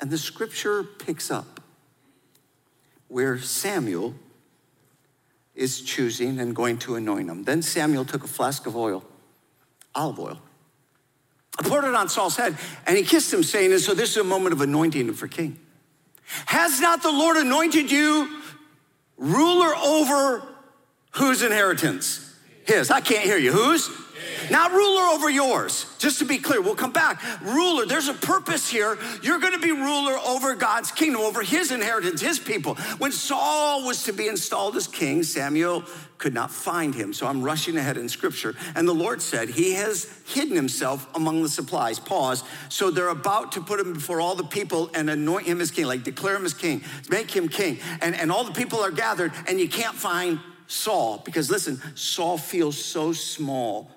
And 0.00 0.10
the 0.12 0.18
scripture 0.18 0.84
picks 0.84 1.28
up 1.28 1.60
where 3.08 3.38
Samuel 3.38 4.14
is 5.56 5.80
choosing 5.80 6.38
and 6.38 6.54
going 6.54 6.78
to 6.78 6.94
anoint 6.94 7.28
him. 7.28 7.42
Then 7.42 7.62
Samuel 7.62 8.04
took 8.04 8.22
a 8.22 8.28
flask 8.28 8.66
of 8.66 8.76
oil, 8.76 9.02
olive 9.96 10.20
oil, 10.20 10.38
poured 11.64 11.84
it 11.84 11.94
on 11.94 12.08
Saul's 12.08 12.36
head, 12.36 12.56
and 12.86 12.96
he 12.96 13.02
kissed 13.02 13.32
him, 13.32 13.42
saying, 13.42 13.72
And 13.72 13.80
so 13.80 13.94
this 13.94 14.10
is 14.10 14.16
a 14.18 14.24
moment 14.24 14.52
of 14.52 14.60
anointing 14.60 15.12
for 15.14 15.28
king. 15.28 15.58
Has 16.46 16.80
not 16.80 17.02
the 17.02 17.10
Lord 17.10 17.36
anointed 17.36 17.90
you 17.90 18.28
ruler 19.16 19.74
over 19.74 20.42
whose 21.12 21.42
inheritance? 21.42 22.24
His. 22.64 22.90
I 22.90 23.00
can't 23.00 23.24
hear 23.24 23.38
you. 23.38 23.52
Whose? 23.52 23.90
Not 24.50 24.72
ruler 24.72 25.02
over 25.02 25.28
yours. 25.28 25.86
Just 25.98 26.18
to 26.20 26.24
be 26.24 26.38
clear, 26.38 26.60
we'll 26.60 26.74
come 26.74 26.92
back. 26.92 27.22
Ruler, 27.42 27.86
there's 27.86 28.08
a 28.08 28.14
purpose 28.14 28.68
here. 28.68 28.98
You're 29.22 29.38
going 29.38 29.52
to 29.52 29.58
be 29.58 29.72
ruler 29.72 30.18
over 30.26 30.54
God's 30.54 30.90
kingdom, 30.90 31.22
over 31.22 31.42
his 31.42 31.70
inheritance, 31.72 32.20
his 32.20 32.38
people. 32.38 32.74
When 32.98 33.12
Saul 33.12 33.84
was 33.84 34.04
to 34.04 34.12
be 34.12 34.28
installed 34.28 34.76
as 34.76 34.86
king, 34.86 35.22
Samuel 35.22 35.84
could 36.18 36.34
not 36.34 36.50
find 36.50 36.94
him. 36.94 37.12
So 37.12 37.26
I'm 37.26 37.42
rushing 37.42 37.76
ahead 37.76 37.96
in 37.96 38.08
scripture. 38.08 38.54
And 38.74 38.86
the 38.86 38.92
Lord 38.92 39.22
said, 39.22 39.48
He 39.48 39.72
has 39.74 40.12
hidden 40.26 40.54
himself 40.54 41.06
among 41.14 41.42
the 41.42 41.48
supplies. 41.48 41.98
Pause. 41.98 42.42
So 42.68 42.90
they're 42.90 43.08
about 43.08 43.52
to 43.52 43.60
put 43.60 43.80
him 43.80 43.94
before 43.94 44.20
all 44.20 44.34
the 44.34 44.44
people 44.44 44.90
and 44.94 45.08
anoint 45.08 45.46
him 45.46 45.60
as 45.60 45.70
king, 45.70 45.86
like 45.86 46.02
declare 46.02 46.36
him 46.36 46.44
as 46.44 46.54
king, 46.54 46.82
make 47.08 47.30
him 47.30 47.48
king. 47.48 47.78
And, 48.02 48.16
and 48.16 48.30
all 48.30 48.44
the 48.44 48.52
people 48.52 48.80
are 48.80 48.90
gathered, 48.90 49.32
and 49.46 49.60
you 49.60 49.68
can't 49.68 49.94
find 49.94 50.40
Saul 50.66 51.22
because 51.24 51.50
listen, 51.50 51.80
Saul 51.94 52.36
feels 52.36 52.76
so 52.76 53.12
small 53.12 53.90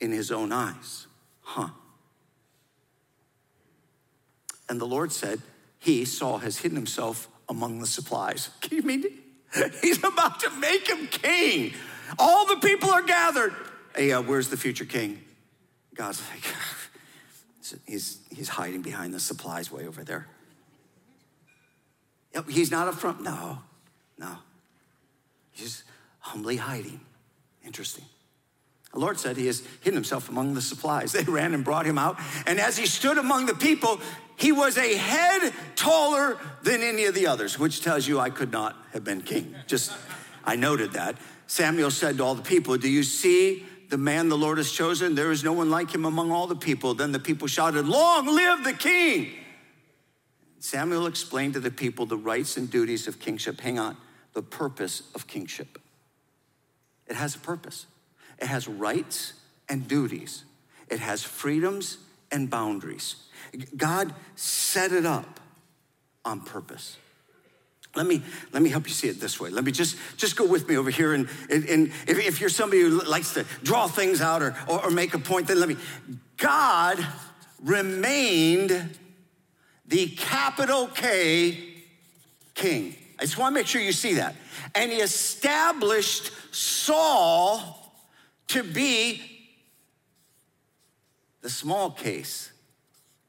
in 0.00 0.10
his 0.10 0.32
own 0.32 0.52
eyes. 0.52 1.06
Huh. 1.40 1.68
And 4.68 4.80
the 4.80 4.86
Lord 4.86 5.12
said, 5.12 5.40
He, 5.78 6.04
Saul, 6.04 6.38
has 6.38 6.58
hidden 6.58 6.76
himself 6.76 7.28
among 7.48 7.80
the 7.80 7.86
supplies. 7.86 8.50
Can 8.60 8.76
you 8.76 8.82
mean 8.82 9.04
He's 9.82 9.98
about 10.02 10.40
to 10.40 10.50
make 10.50 10.88
him 10.88 11.06
king. 11.06 11.74
All 12.18 12.46
the 12.46 12.56
people 12.56 12.90
are 12.90 13.02
gathered. 13.02 13.54
Hey, 13.94 14.12
uh, 14.12 14.22
where's 14.22 14.48
the 14.48 14.56
future 14.56 14.84
king? 14.84 15.22
God's 15.94 16.22
like, 16.30 16.44
he's, 17.86 18.18
he's 18.30 18.48
hiding 18.48 18.82
behind 18.82 19.12
the 19.12 19.20
supplies 19.20 19.70
way 19.72 19.86
over 19.86 20.04
there. 20.04 20.26
Yep, 22.34 22.50
he's 22.50 22.70
not 22.70 22.88
up 22.88 22.94
front. 22.94 23.22
No, 23.22 23.58
no. 24.18 24.36
He's 25.52 25.82
humbly 26.20 26.56
hiding. 26.56 27.00
Interesting. 27.64 28.04
The 28.92 29.00
Lord 29.00 29.18
said 29.18 29.36
he 29.36 29.46
has 29.46 29.62
hidden 29.80 29.94
himself 29.94 30.28
among 30.28 30.54
the 30.54 30.62
supplies. 30.62 31.12
They 31.18 31.24
ran 31.24 31.52
and 31.52 31.64
brought 31.64 31.86
him 31.86 31.98
out. 31.98 32.18
And 32.46 32.60
as 32.60 32.76
he 32.76 32.86
stood 32.86 33.18
among 33.18 33.46
the 33.46 33.54
people, 33.54 34.00
he 34.38 34.52
was 34.52 34.78
a 34.78 34.96
head 34.96 35.52
taller 35.74 36.38
than 36.62 36.82
any 36.82 37.04
of 37.04 37.14
the 37.14 37.26
others, 37.26 37.58
which 37.58 37.82
tells 37.82 38.06
you 38.06 38.20
I 38.20 38.30
could 38.30 38.52
not 38.52 38.76
have 38.92 39.02
been 39.02 39.20
king. 39.20 39.54
Just, 39.66 39.92
I 40.44 40.54
noted 40.54 40.92
that. 40.92 41.16
Samuel 41.48 41.90
said 41.90 42.18
to 42.18 42.24
all 42.24 42.34
the 42.36 42.42
people, 42.42 42.76
Do 42.76 42.88
you 42.88 43.02
see 43.02 43.66
the 43.88 43.98
man 43.98 44.28
the 44.28 44.38
Lord 44.38 44.58
has 44.58 44.70
chosen? 44.70 45.16
There 45.16 45.32
is 45.32 45.42
no 45.42 45.52
one 45.52 45.70
like 45.70 45.92
him 45.92 46.04
among 46.04 46.30
all 46.30 46.46
the 46.46 46.54
people. 46.54 46.94
Then 46.94 47.10
the 47.10 47.18
people 47.18 47.48
shouted, 47.48 47.88
Long 47.88 48.26
live 48.26 48.62
the 48.62 48.74
king! 48.74 49.32
Samuel 50.60 51.06
explained 51.06 51.54
to 51.54 51.60
the 51.60 51.70
people 51.70 52.06
the 52.06 52.16
rights 52.16 52.56
and 52.56 52.70
duties 52.70 53.08
of 53.08 53.18
kingship. 53.18 53.60
Hang 53.60 53.78
on, 53.78 53.96
the 54.34 54.42
purpose 54.42 55.02
of 55.14 55.26
kingship. 55.26 55.80
It 57.08 57.16
has 57.16 57.34
a 57.34 57.38
purpose. 57.38 57.86
It 58.38 58.46
has 58.46 58.68
rights 58.68 59.32
and 59.68 59.88
duties, 59.88 60.44
it 60.88 61.00
has 61.00 61.24
freedoms 61.24 61.98
and 62.30 62.48
boundaries. 62.48 63.16
God 63.76 64.14
set 64.36 64.92
it 64.92 65.06
up 65.06 65.40
on 66.24 66.40
purpose. 66.40 66.96
Let 67.94 68.06
me, 68.06 68.22
let 68.52 68.62
me 68.62 68.68
help 68.68 68.86
you 68.86 68.92
see 68.92 69.08
it 69.08 69.20
this 69.20 69.40
way. 69.40 69.50
Let 69.50 69.64
me 69.64 69.72
just, 69.72 69.96
just 70.16 70.36
go 70.36 70.46
with 70.46 70.68
me 70.68 70.76
over 70.76 70.90
here. 70.90 71.14
And, 71.14 71.28
and, 71.50 71.90
if, 72.06 72.18
if 72.18 72.40
you're 72.40 72.50
somebody 72.50 72.82
who 72.82 73.00
likes 73.00 73.34
to 73.34 73.44
draw 73.62 73.88
things 73.88 74.20
out 74.20 74.42
or, 74.42 74.54
or, 74.68 74.84
or 74.86 74.90
make 74.90 75.14
a 75.14 75.18
point, 75.18 75.48
then 75.48 75.58
let 75.58 75.68
me. 75.68 75.76
God 76.36 77.04
remained 77.64 78.98
the 79.86 80.08
capital 80.08 80.86
K 80.88 81.58
king. 82.54 82.94
I 83.18 83.22
just 83.22 83.38
want 83.38 83.54
to 83.54 83.60
make 83.60 83.66
sure 83.66 83.80
you 83.80 83.92
see 83.92 84.14
that. 84.14 84.36
And 84.74 84.92
he 84.92 84.98
established 84.98 86.30
Saul 86.54 87.92
to 88.48 88.62
be 88.62 89.22
the 91.40 91.50
small 91.50 91.90
case 91.90 92.52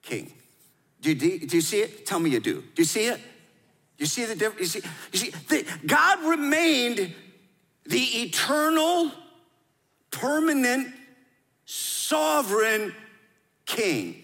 king. 0.09 0.31
Do 1.01 1.13
you, 1.13 1.15
do 1.47 1.55
you 1.55 1.61
see 1.61 1.81
it? 1.81 2.05
Tell 2.05 2.19
me 2.19 2.29
you 2.29 2.39
do. 2.39 2.55
Do 2.61 2.81
you 2.81 2.85
see 2.85 3.05
it? 3.05 3.19
You 3.97 4.05
see 4.05 4.25
the 4.25 4.35
difference? 4.35 4.75
You 4.75 4.81
see, 4.81 4.89
you 5.13 5.19
see 5.19 5.29
the, 5.29 5.65
God 5.85 6.23
remained 6.23 7.13
the 7.85 7.99
eternal, 7.99 9.11
permanent, 10.11 10.87
sovereign 11.65 12.93
king. 13.65 14.23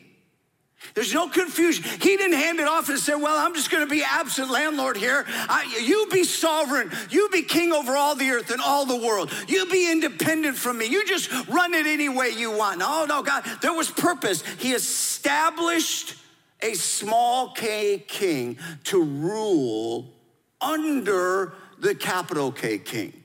There's 0.93 1.13
no 1.13 1.27
confusion. 1.27 1.83
He 1.83 2.17
didn't 2.17 2.37
hand 2.37 2.59
it 2.59 2.67
off 2.67 2.89
and 2.89 2.99
say, 2.99 3.15
Well, 3.15 3.37
I'm 3.37 3.53
just 3.53 3.71
going 3.71 3.83
to 3.83 3.89
be 3.89 4.03
absent 4.03 4.49
landlord 4.49 4.97
here. 4.97 5.25
I, 5.27 5.81
you 5.83 6.07
be 6.11 6.23
sovereign. 6.23 6.91
You 7.09 7.29
be 7.29 7.41
king 7.41 7.73
over 7.73 7.95
all 7.95 8.15
the 8.15 8.29
earth 8.29 8.51
and 8.51 8.61
all 8.61 8.85
the 8.85 8.97
world. 8.97 9.31
You 9.47 9.65
be 9.67 9.91
independent 9.91 10.57
from 10.57 10.77
me. 10.77 10.85
You 10.85 11.05
just 11.05 11.31
run 11.47 11.73
it 11.73 11.85
any 11.87 12.09
way 12.09 12.29
you 12.29 12.51
want. 12.51 12.81
Oh, 12.83 13.05
no, 13.07 13.23
God, 13.23 13.43
there 13.61 13.73
was 13.73 13.89
purpose. 13.89 14.43
He 14.59 14.73
established 14.73 16.15
a 16.61 16.73
small 16.73 17.51
K 17.51 18.03
king 18.07 18.57
to 18.85 19.03
rule 19.03 20.13
under 20.61 21.53
the 21.79 21.95
capital 21.95 22.51
K 22.51 22.77
king. 22.77 23.23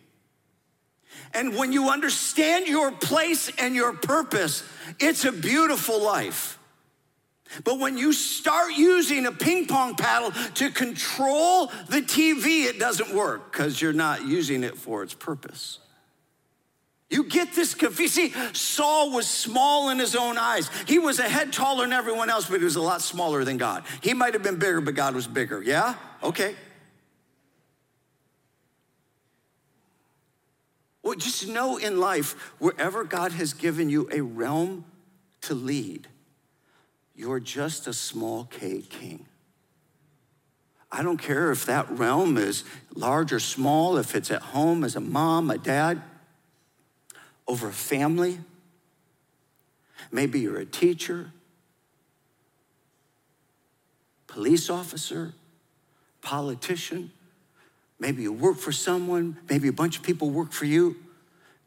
And 1.33 1.57
when 1.57 1.73
you 1.73 1.91
understand 1.91 2.67
your 2.67 2.91
place 2.91 3.51
and 3.59 3.75
your 3.75 3.93
purpose, 3.93 4.65
it's 4.99 5.25
a 5.25 5.33
beautiful 5.33 6.03
life. 6.03 6.59
But 7.65 7.79
when 7.79 7.99
you 7.99 8.13
start 8.13 8.73
using 8.75 9.27
a 9.27 9.33
ping 9.33 9.67
pong 9.67 9.97
paddle 9.97 10.33
to 10.55 10.71
control 10.71 11.67
the 11.89 12.03
TV, 12.03 12.65
it 12.65 12.79
doesn't 12.79 13.15
work 13.15 13.51
because 13.51 13.81
you're 13.81 13.93
not 13.93 14.27
using 14.27 14.63
it 14.65 14.77
for 14.77 15.03
its 15.03 15.15
purpose. 15.15 15.79
You 17.11 17.25
get 17.25 17.55
this 17.55 17.75
confused. 17.75 18.15
See, 18.15 18.33
Saul 18.53 19.11
was 19.11 19.29
small 19.29 19.91
in 19.91 19.99
his 19.99 20.15
own 20.15 20.39
eyes. 20.39 20.71
He 20.87 21.01
was 21.01 21.19
a 21.19 21.29
head 21.29 21.53
taller 21.53 21.83
than 21.83 21.93
everyone 21.93 22.31
else, 22.31 22.49
but 22.49 22.59
he 22.59 22.65
was 22.65 22.77
a 22.77 22.81
lot 22.81 23.03
smaller 23.03 23.45
than 23.45 23.57
God. 23.57 23.83
He 24.01 24.15
might 24.15 24.33
have 24.35 24.45
been 24.45 24.61
bigger, 24.61 24.81
but 24.81 24.95
God 24.95 25.17
was 25.17 25.27
bigger. 25.27 25.61
Yeah? 25.61 25.97
Okay. 26.23 26.55
Well, 31.03 31.17
just 31.17 31.49
know 31.49 31.79
in 31.79 31.99
life, 31.99 32.55
wherever 32.61 33.03
God 33.03 33.33
has 33.33 33.55
given 33.55 33.91
you 33.91 34.09
a 34.13 34.21
realm 34.21 34.85
to 35.43 35.55
lead, 35.55 36.07
you're 37.21 37.39
just 37.39 37.87
a 37.87 37.93
small 37.93 38.45
K 38.47 38.81
king. 38.81 39.27
I 40.91 41.03
don't 41.03 41.19
care 41.19 41.53
if 41.53 41.67
that 41.67 41.89
realm 41.91 42.37
is 42.37 42.65
large 42.95 43.33
or 43.33 43.39
small, 43.39 43.97
if 43.99 44.17
it's 44.17 44.31
at 44.31 44.43
home 44.43 44.83
as 44.83 44.97
a 44.97 45.01
mom, 45.01 45.51
a 45.51 45.59
dad, 45.59 46.03
over 47.47 47.69
a 47.69 47.73
family. 47.73 48.39
Maybe 50.11 50.41
you're 50.41 50.59
a 50.59 50.67
teacher. 50.67 51.33
police 54.31 54.71
officer, 54.71 55.35
politician. 56.23 57.11
Maybe 57.99 58.23
you 58.23 58.33
work 58.33 58.57
for 58.57 58.73
someone. 58.73 59.37
Maybe 59.49 59.69
a 59.69 59.73
bunch 59.73 59.99
of 59.99 60.03
people 60.03 60.31
work 60.31 60.53
for 60.53 60.65
you. 60.65 60.97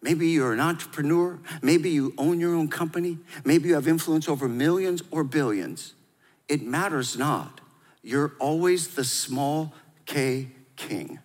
Maybe 0.03 0.27
you're 0.27 0.51
an 0.51 0.59
entrepreneur. 0.59 1.39
Maybe 1.61 1.89
you 1.89 2.13
own 2.17 2.41
your 2.41 2.53
own 2.53 2.67
company. 2.67 3.19
Maybe 3.45 3.69
you 3.69 3.75
have 3.75 3.87
influence 3.87 4.27
over 4.27 4.49
millions 4.49 5.01
or 5.11 5.23
billions. 5.23 5.93
It 6.49 6.61
matters 6.61 7.17
not. 7.17 7.61
You're 8.01 8.33
always 8.37 8.95
the 8.95 9.05
small 9.05 9.73
K 10.05 10.49
king 10.75 11.19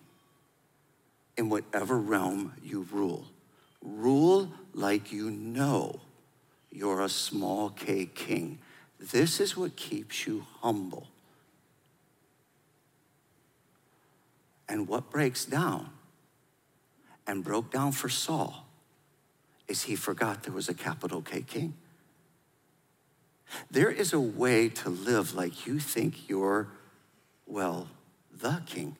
in 1.37 1.49
whatever 1.49 1.99
realm 1.99 2.53
you 2.63 2.87
rule. 2.89 3.27
Rule 3.81 4.49
like 4.73 5.11
you 5.11 5.29
know 5.29 5.99
you're 6.71 7.01
a 7.01 7.09
small 7.09 7.71
K 7.71 8.05
king. 8.05 8.59
This 8.97 9.41
is 9.41 9.57
what 9.57 9.75
keeps 9.75 10.25
you 10.25 10.45
humble. 10.61 11.09
And 14.69 14.87
what 14.87 15.09
breaks 15.09 15.43
down 15.43 15.89
and 17.27 17.43
broke 17.43 17.71
down 17.71 17.91
for 17.91 18.07
Saul 18.07 18.68
is 19.69 19.83
he 19.83 19.95
forgot 19.95 20.43
there 20.43 20.53
was 20.53 20.67
a 20.67 20.73
capital 20.73 21.21
K 21.21 21.41
king. 21.41 21.75
There 23.71 23.89
is 23.89 24.13
a 24.13 24.19
way 24.19 24.69
to 24.69 24.89
live 24.89 25.33
like 25.33 25.65
you 25.65 25.79
think 25.79 26.29
you're, 26.29 26.67
well, 27.47 27.87
the 28.31 28.61
king. 28.65 28.95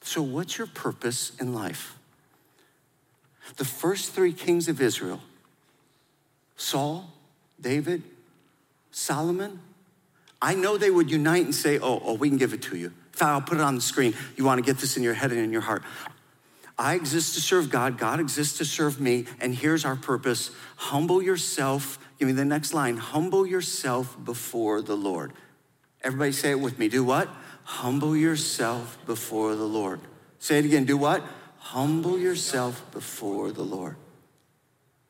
So, 0.00 0.22
what's 0.22 0.58
your 0.58 0.66
purpose 0.66 1.32
in 1.38 1.52
life? 1.54 1.96
The 3.56 3.64
first 3.64 4.12
three 4.12 4.32
kings 4.32 4.68
of 4.68 4.80
Israel 4.80 5.20
Saul, 6.56 7.12
David, 7.60 8.02
Solomon 8.90 9.60
I 10.44 10.54
know 10.54 10.76
they 10.76 10.90
would 10.90 11.10
unite 11.10 11.46
and 11.46 11.54
say, 11.54 11.78
oh, 11.78 12.02
oh, 12.04 12.14
we 12.14 12.28
can 12.28 12.36
give 12.36 12.52
it 12.52 12.60
to 12.64 12.76
you. 12.76 12.92
I'll 13.18 13.40
put 13.40 13.56
it 13.56 13.62
on 13.62 13.76
the 13.76 13.80
screen. 13.80 14.12
You 14.36 14.44
want 14.44 14.62
to 14.62 14.62
get 14.62 14.78
this 14.78 14.98
in 14.98 15.02
your 15.02 15.14
head 15.14 15.30
and 15.30 15.40
in 15.40 15.50
your 15.50 15.62
heart. 15.62 15.82
I 16.76 16.94
exist 16.94 17.34
to 17.34 17.40
serve 17.40 17.70
God, 17.70 17.98
God 17.98 18.18
exists 18.18 18.58
to 18.58 18.64
serve 18.64 19.00
me, 19.00 19.26
and 19.40 19.54
here's 19.54 19.84
our 19.84 19.96
purpose 19.96 20.50
humble 20.76 21.22
yourself. 21.22 21.98
Give 22.18 22.26
me 22.26 22.34
the 22.34 22.44
next 22.44 22.74
line 22.74 22.96
humble 22.96 23.46
yourself 23.46 24.16
before 24.24 24.82
the 24.82 24.96
Lord. 24.96 25.32
Everybody 26.02 26.32
say 26.32 26.50
it 26.50 26.60
with 26.60 26.78
me. 26.78 26.88
Do 26.88 27.04
what? 27.04 27.28
Humble 27.64 28.16
yourself 28.16 28.98
before 29.06 29.54
the 29.54 29.64
Lord. 29.64 30.00
Say 30.38 30.58
it 30.58 30.64
again. 30.64 30.84
Do 30.84 30.96
what? 30.96 31.24
Humble 31.58 32.18
yourself 32.18 32.84
before 32.92 33.52
the 33.52 33.62
Lord. 33.62 33.96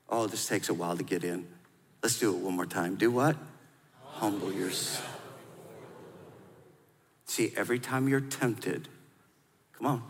Oh, 0.09 0.27
this 0.27 0.47
takes 0.47 0.69
a 0.69 0.75
while 0.75 0.97
to 0.97 1.03
get 1.03 1.25
in. 1.25 1.47
Let's 2.03 2.19
do 2.19 2.33
it 2.35 2.39
one 2.39 2.55
more 2.55 2.67
time. 2.67 2.95
Do 2.95 3.11
what? 3.11 3.37
Humble 4.05 4.53
yourself. 4.53 5.21
See, 7.25 7.53
every 7.57 7.81
time 7.81 8.07
you're 8.07 8.21
tempted, 8.21 8.89
come 9.73 9.87
on, 9.87 10.03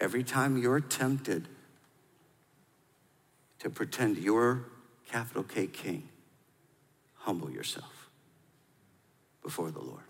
every 0.00 0.24
time 0.24 0.56
you're 0.56 0.80
tempted 0.80 1.48
to 3.60 3.70
pretend 3.70 4.18
you're 4.18 4.64
capital 5.08 5.42
K 5.42 5.66
King, 5.66 6.08
humble 7.14 7.50
yourself 7.50 8.08
before 9.42 9.70
the 9.70 9.80
Lord. 9.80 10.02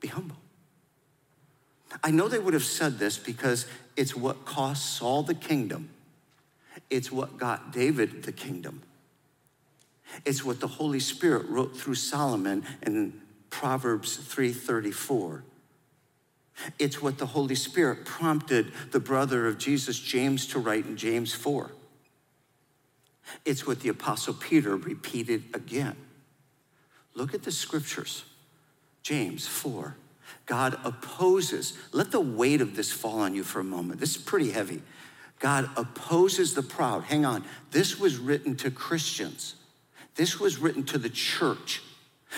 Be 0.00 0.08
humble. 0.08 0.36
I 2.04 2.10
know 2.10 2.28
they 2.28 2.38
would 2.38 2.54
have 2.54 2.64
said 2.64 2.98
this 2.98 3.18
because 3.18 3.66
it's 3.96 4.14
what 4.14 4.44
cost 4.44 4.96
Saul 4.96 5.22
the 5.22 5.34
kingdom. 5.34 5.88
It's 6.90 7.10
what 7.10 7.38
got 7.38 7.72
David 7.72 8.22
the 8.22 8.32
kingdom. 8.32 8.82
It's 10.24 10.44
what 10.44 10.60
the 10.60 10.68
Holy 10.68 11.00
Spirit 11.00 11.48
wrote 11.48 11.76
through 11.76 11.96
Solomon 11.96 12.64
in 12.82 13.20
Proverbs 13.50 14.16
3:34. 14.16 15.42
It's 16.78 17.00
what 17.00 17.18
the 17.18 17.26
Holy 17.26 17.54
Spirit 17.54 18.04
prompted 18.04 18.72
the 18.90 19.00
brother 19.00 19.46
of 19.46 19.58
Jesus, 19.58 19.98
James, 19.98 20.46
to 20.48 20.58
write 20.58 20.86
in 20.86 20.96
James 20.96 21.32
4. 21.32 21.70
It's 23.44 23.66
what 23.66 23.80
the 23.80 23.88
Apostle 23.88 24.34
Peter 24.34 24.76
repeated 24.76 25.44
again. 25.54 25.96
Look 27.14 27.34
at 27.34 27.42
the 27.42 27.52
scriptures. 27.52 28.24
James 29.02 29.46
4. 29.46 29.96
God 30.46 30.78
opposes, 30.84 31.74
let 31.92 32.10
the 32.10 32.20
weight 32.20 32.60
of 32.60 32.74
this 32.76 32.90
fall 32.90 33.20
on 33.20 33.34
you 33.34 33.44
for 33.44 33.60
a 33.60 33.64
moment. 33.64 34.00
This 34.00 34.16
is 34.16 34.22
pretty 34.22 34.50
heavy. 34.50 34.82
God 35.40 35.70
opposes 35.76 36.54
the 36.54 36.62
proud. 36.62 37.04
Hang 37.04 37.24
on. 37.24 37.44
This 37.70 37.98
was 37.98 38.18
written 38.18 38.56
to 38.56 38.70
Christians, 38.70 39.54
this 40.16 40.40
was 40.40 40.58
written 40.58 40.84
to 40.84 40.98
the 40.98 41.10
church. 41.10 41.82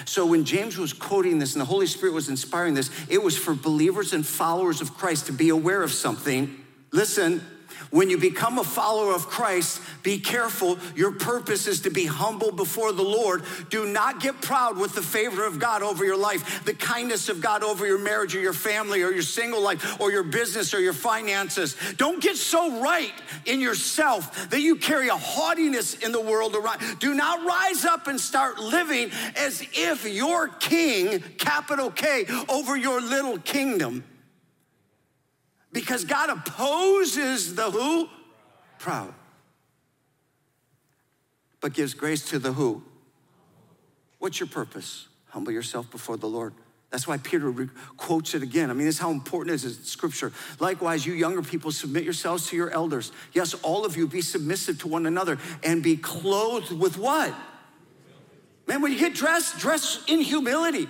So 0.04 0.24
when 0.26 0.44
James 0.44 0.78
was 0.78 0.92
quoting 0.92 1.38
this 1.38 1.54
and 1.54 1.60
the 1.60 1.66
Holy 1.66 1.86
Spirit 1.86 2.12
was 2.14 2.28
inspiring 2.28 2.74
this, 2.74 2.90
it 3.08 3.22
was 3.22 3.36
for 3.36 3.54
believers 3.54 4.12
and 4.12 4.26
followers 4.26 4.80
of 4.80 4.94
Christ 4.94 5.26
to 5.26 5.32
be 5.32 5.48
aware 5.48 5.82
of 5.82 5.92
something. 5.92 6.64
Listen, 6.92 7.44
when 7.90 8.10
you 8.10 8.18
become 8.18 8.58
a 8.58 8.64
follower 8.64 9.14
of 9.14 9.26
Christ, 9.26 9.80
be 10.02 10.18
careful. 10.18 10.78
Your 10.94 11.12
purpose 11.12 11.66
is 11.66 11.80
to 11.82 11.90
be 11.90 12.06
humble 12.06 12.52
before 12.52 12.92
the 12.92 13.02
Lord. 13.02 13.42
Do 13.68 13.86
not 13.86 14.20
get 14.20 14.40
proud 14.40 14.76
with 14.76 14.94
the 14.94 15.02
favor 15.02 15.44
of 15.44 15.58
God 15.58 15.82
over 15.82 16.04
your 16.04 16.16
life, 16.16 16.64
the 16.64 16.74
kindness 16.74 17.28
of 17.28 17.40
God 17.40 17.62
over 17.62 17.86
your 17.86 17.98
marriage 17.98 18.36
or 18.36 18.40
your 18.40 18.52
family 18.52 19.02
or 19.02 19.10
your 19.10 19.22
single 19.22 19.62
life 19.62 20.00
or 20.00 20.10
your 20.10 20.22
business 20.22 20.74
or 20.74 20.80
your 20.80 20.92
finances. 20.92 21.76
Don't 21.96 22.22
get 22.22 22.36
so 22.36 22.80
right 22.80 23.12
in 23.46 23.60
yourself 23.60 24.50
that 24.50 24.60
you 24.60 24.76
carry 24.76 25.08
a 25.08 25.16
haughtiness 25.16 25.94
in 25.94 26.12
the 26.12 26.20
world 26.20 26.54
around. 26.54 26.80
Do 26.98 27.14
not 27.14 27.44
rise 27.44 27.84
up 27.84 28.06
and 28.06 28.20
start 28.20 28.58
living 28.58 29.10
as 29.36 29.66
if 29.72 30.06
you're 30.06 30.48
king, 30.48 31.20
capital 31.38 31.90
K, 31.90 32.26
over 32.48 32.76
your 32.76 33.00
little 33.00 33.38
kingdom. 33.38 34.04
Because 35.72 36.04
God 36.04 36.30
opposes 36.30 37.54
the 37.54 37.70
who? 37.70 38.08
Proud. 38.78 39.14
But 41.60 41.74
gives 41.74 41.94
grace 41.94 42.24
to 42.30 42.38
the 42.38 42.52
who? 42.52 42.82
What's 44.18 44.40
your 44.40 44.48
purpose? 44.48 45.08
Humble 45.28 45.52
yourself 45.52 45.90
before 45.90 46.16
the 46.16 46.26
Lord. 46.26 46.54
That's 46.90 47.06
why 47.06 47.18
Peter 47.18 47.52
quotes 47.96 48.34
it 48.34 48.42
again. 48.42 48.68
I 48.68 48.72
mean, 48.72 48.84
this 48.84 48.96
is 48.96 49.00
how 49.00 49.12
important 49.12 49.52
it 49.52 49.64
is 49.64 49.78
in 49.78 49.84
scripture. 49.84 50.32
Likewise, 50.58 51.06
you 51.06 51.12
younger 51.12 51.40
people, 51.40 51.70
submit 51.70 52.02
yourselves 52.02 52.48
to 52.48 52.56
your 52.56 52.70
elders. 52.70 53.12
Yes, 53.32 53.54
all 53.62 53.84
of 53.84 53.96
you 53.96 54.08
be 54.08 54.20
submissive 54.20 54.80
to 54.80 54.88
one 54.88 55.06
another 55.06 55.38
and 55.62 55.84
be 55.84 55.96
clothed 55.96 56.72
with 56.72 56.98
what? 56.98 57.32
Man, 58.66 58.82
when 58.82 58.92
you 58.92 58.98
get 58.98 59.14
dressed, 59.14 59.58
dress 59.58 60.02
in 60.08 60.20
humility. 60.20 60.88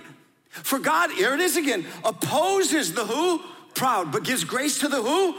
For 0.49 0.79
God, 0.79 1.11
here 1.11 1.33
it 1.35 1.39
is 1.39 1.55
again, 1.55 1.85
opposes 2.03 2.93
the 2.93 3.05
who? 3.05 3.41
Proud, 3.73 4.11
but 4.11 4.23
gives 4.23 4.43
grace 4.43 4.79
to 4.79 4.87
the 4.87 5.01
who? 5.01 5.35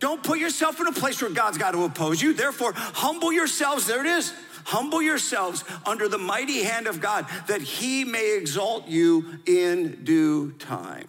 Don't 0.00 0.22
put 0.22 0.38
yourself 0.38 0.80
in 0.80 0.86
a 0.86 0.92
place 0.92 1.20
where 1.20 1.30
God's 1.30 1.58
got 1.58 1.72
to 1.72 1.84
oppose 1.84 2.22
you. 2.22 2.32
Therefore, 2.32 2.72
humble 2.74 3.32
yourselves. 3.32 3.86
There 3.86 4.00
it 4.00 4.06
is. 4.06 4.32
Humble 4.64 5.02
yourselves 5.02 5.64
under 5.86 6.08
the 6.08 6.18
mighty 6.18 6.62
hand 6.62 6.86
of 6.86 7.00
God 7.00 7.26
that 7.46 7.62
he 7.62 8.04
may 8.04 8.36
exalt 8.36 8.86
you 8.86 9.40
in 9.46 10.04
due 10.04 10.52
time. 10.52 11.08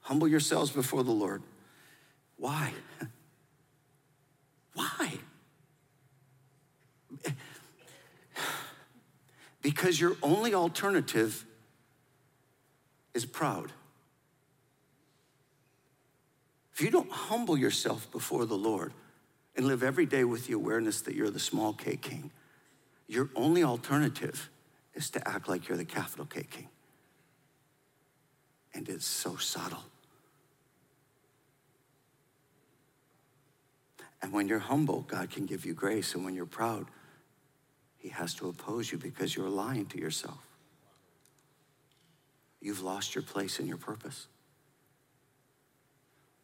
Humble 0.00 0.28
yourselves 0.28 0.70
before 0.70 1.02
the 1.02 1.12
Lord. 1.12 1.42
Why? 2.36 2.72
Why? 4.74 5.18
Because 9.60 10.00
your 10.00 10.16
only 10.22 10.54
alternative 10.54 11.44
is 13.12 13.26
proud. 13.26 13.72
If 16.78 16.84
you 16.84 16.92
don't 16.92 17.10
humble 17.10 17.58
yourself 17.58 18.08
before 18.12 18.46
the 18.46 18.54
Lord 18.54 18.92
and 19.56 19.66
live 19.66 19.82
every 19.82 20.06
day 20.06 20.22
with 20.22 20.46
the 20.46 20.52
awareness 20.52 21.00
that 21.00 21.16
you're 21.16 21.28
the 21.28 21.40
small 21.40 21.72
K 21.72 21.96
king, 21.96 22.30
your 23.08 23.30
only 23.34 23.64
alternative 23.64 24.48
is 24.94 25.10
to 25.10 25.28
act 25.28 25.48
like 25.48 25.66
you're 25.66 25.76
the 25.76 25.84
capital 25.84 26.24
K 26.24 26.44
king. 26.48 26.68
And 28.74 28.88
it's 28.88 29.08
so 29.08 29.34
subtle. 29.34 29.82
And 34.22 34.32
when 34.32 34.46
you're 34.46 34.60
humble, 34.60 35.00
God 35.00 35.32
can 35.32 35.46
give 35.46 35.66
you 35.66 35.74
grace. 35.74 36.14
And 36.14 36.24
when 36.24 36.36
you're 36.36 36.46
proud, 36.46 36.86
He 37.96 38.10
has 38.10 38.34
to 38.34 38.48
oppose 38.48 38.92
you 38.92 38.98
because 38.98 39.34
you're 39.34 39.50
lying 39.50 39.86
to 39.86 39.98
yourself. 39.98 40.46
You've 42.60 42.82
lost 42.82 43.16
your 43.16 43.22
place 43.22 43.58
and 43.58 43.66
your 43.66 43.78
purpose. 43.78 44.28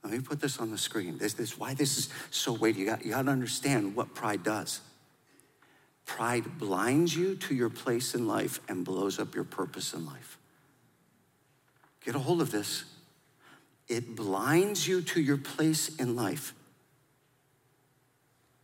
Let 0.04 0.12
me 0.12 0.20
put 0.20 0.38
this 0.38 0.58
on 0.58 0.70
the 0.70 0.76
screen. 0.76 1.16
This, 1.16 1.32
this 1.32 1.58
why 1.58 1.72
this 1.72 1.96
is 1.96 2.10
so 2.30 2.52
weighty. 2.52 2.80
You 2.80 2.86
got, 2.86 3.04
you 3.04 3.12
got 3.12 3.22
to 3.22 3.30
understand 3.30 3.96
what 3.96 4.14
pride 4.14 4.42
does. 4.42 4.82
Pride 6.04 6.58
blinds 6.58 7.16
you 7.16 7.36
to 7.36 7.54
your 7.54 7.70
place 7.70 8.14
in 8.14 8.28
life 8.28 8.60
and 8.68 8.84
blows 8.84 9.18
up 9.18 9.34
your 9.34 9.44
purpose 9.44 9.94
in 9.94 10.04
life. 10.04 10.36
Get 12.04 12.14
a 12.14 12.18
hold 12.18 12.42
of 12.42 12.50
this. 12.50 12.84
It 13.88 14.14
blinds 14.14 14.86
you 14.86 15.00
to 15.00 15.20
your 15.22 15.38
place 15.38 15.96
in 15.96 16.14
life. 16.14 16.52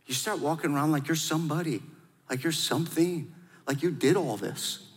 You 0.05 0.13
start 0.13 0.39
walking 0.39 0.75
around 0.75 0.91
like 0.91 1.07
you're 1.07 1.15
somebody, 1.15 1.81
like 2.29 2.43
you're 2.43 2.51
something, 2.51 3.33
Like 3.67 3.81
you 3.81 3.91
did 3.91 4.15
all 4.15 4.37
this. 4.37 4.87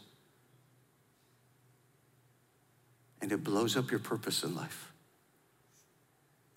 And 3.22 3.30
it 3.32 3.44
blows 3.44 3.76
up 3.76 3.90
your 3.90 4.00
purpose 4.00 4.42
in 4.42 4.54
life. 4.54 4.93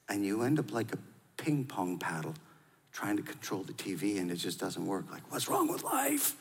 And 0.09 0.25
you 0.25 0.43
end 0.43 0.59
up 0.59 0.71
like 0.71 0.93
a 0.93 0.97
ping 1.37 1.65
pong 1.65 1.97
paddle 1.97 2.33
trying 2.91 3.17
to 3.17 3.23
control 3.23 3.63
the 3.63 3.73
TV 3.73 4.19
and 4.19 4.31
it 4.31 4.35
just 4.35 4.59
doesn't 4.59 4.85
work. 4.85 5.05
Like, 5.11 5.21
what's 5.31 5.47
wrong 5.47 5.67
with 5.67 5.83
life? 5.83 6.35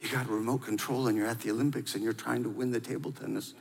You 0.00 0.10
got 0.10 0.28
remote 0.28 0.62
control 0.62 1.08
and 1.08 1.16
you're 1.16 1.26
at 1.26 1.40
the 1.40 1.50
Olympics 1.50 1.94
and 1.94 2.04
you're 2.04 2.12
trying 2.12 2.42
to 2.42 2.50
win 2.50 2.70
the 2.70 2.80
table 2.80 3.12
tennis 3.12 3.54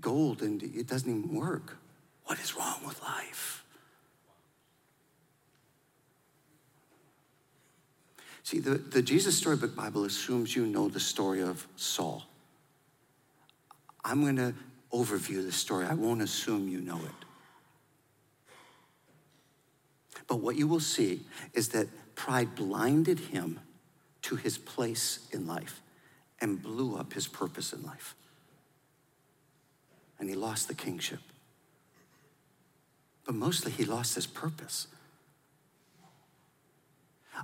gold 0.00 0.42
and 0.42 0.62
it 0.62 0.86
doesn't 0.86 1.08
even 1.08 1.34
work. 1.34 1.76
What 2.24 2.38
is 2.38 2.56
wrong 2.56 2.80
with 2.86 3.00
life? 3.02 3.64
See, 8.42 8.58
the, 8.58 8.74
the 8.74 9.02
Jesus 9.02 9.36
Storybook 9.36 9.76
Bible 9.76 10.04
assumes 10.04 10.56
you 10.56 10.66
know 10.66 10.88
the 10.88 11.00
story 11.00 11.42
of 11.42 11.66
Saul. 11.76 12.24
I'm 14.04 14.22
going 14.22 14.36
to 14.36 14.54
overview 14.92 15.44
the 15.44 15.52
story. 15.52 15.86
I 15.86 15.94
won't 15.94 16.22
assume 16.22 16.68
you 16.68 16.80
know 16.80 16.98
it. 16.98 17.26
But 20.26 20.40
what 20.40 20.56
you 20.56 20.66
will 20.66 20.80
see 20.80 21.22
is 21.52 21.68
that 21.70 21.88
pride 22.14 22.54
blinded 22.54 23.18
him 23.18 23.60
to 24.22 24.36
his 24.36 24.58
place 24.58 25.28
in 25.32 25.46
life 25.46 25.80
and 26.40 26.62
blew 26.62 26.96
up 26.96 27.12
his 27.12 27.26
purpose 27.26 27.72
in 27.72 27.82
life. 27.82 28.14
And 30.18 30.28
he 30.28 30.34
lost 30.34 30.68
the 30.68 30.74
kingship. 30.74 31.20
But 33.24 33.34
mostly 33.34 33.72
he 33.72 33.84
lost 33.84 34.14
his 34.14 34.26
purpose. 34.26 34.88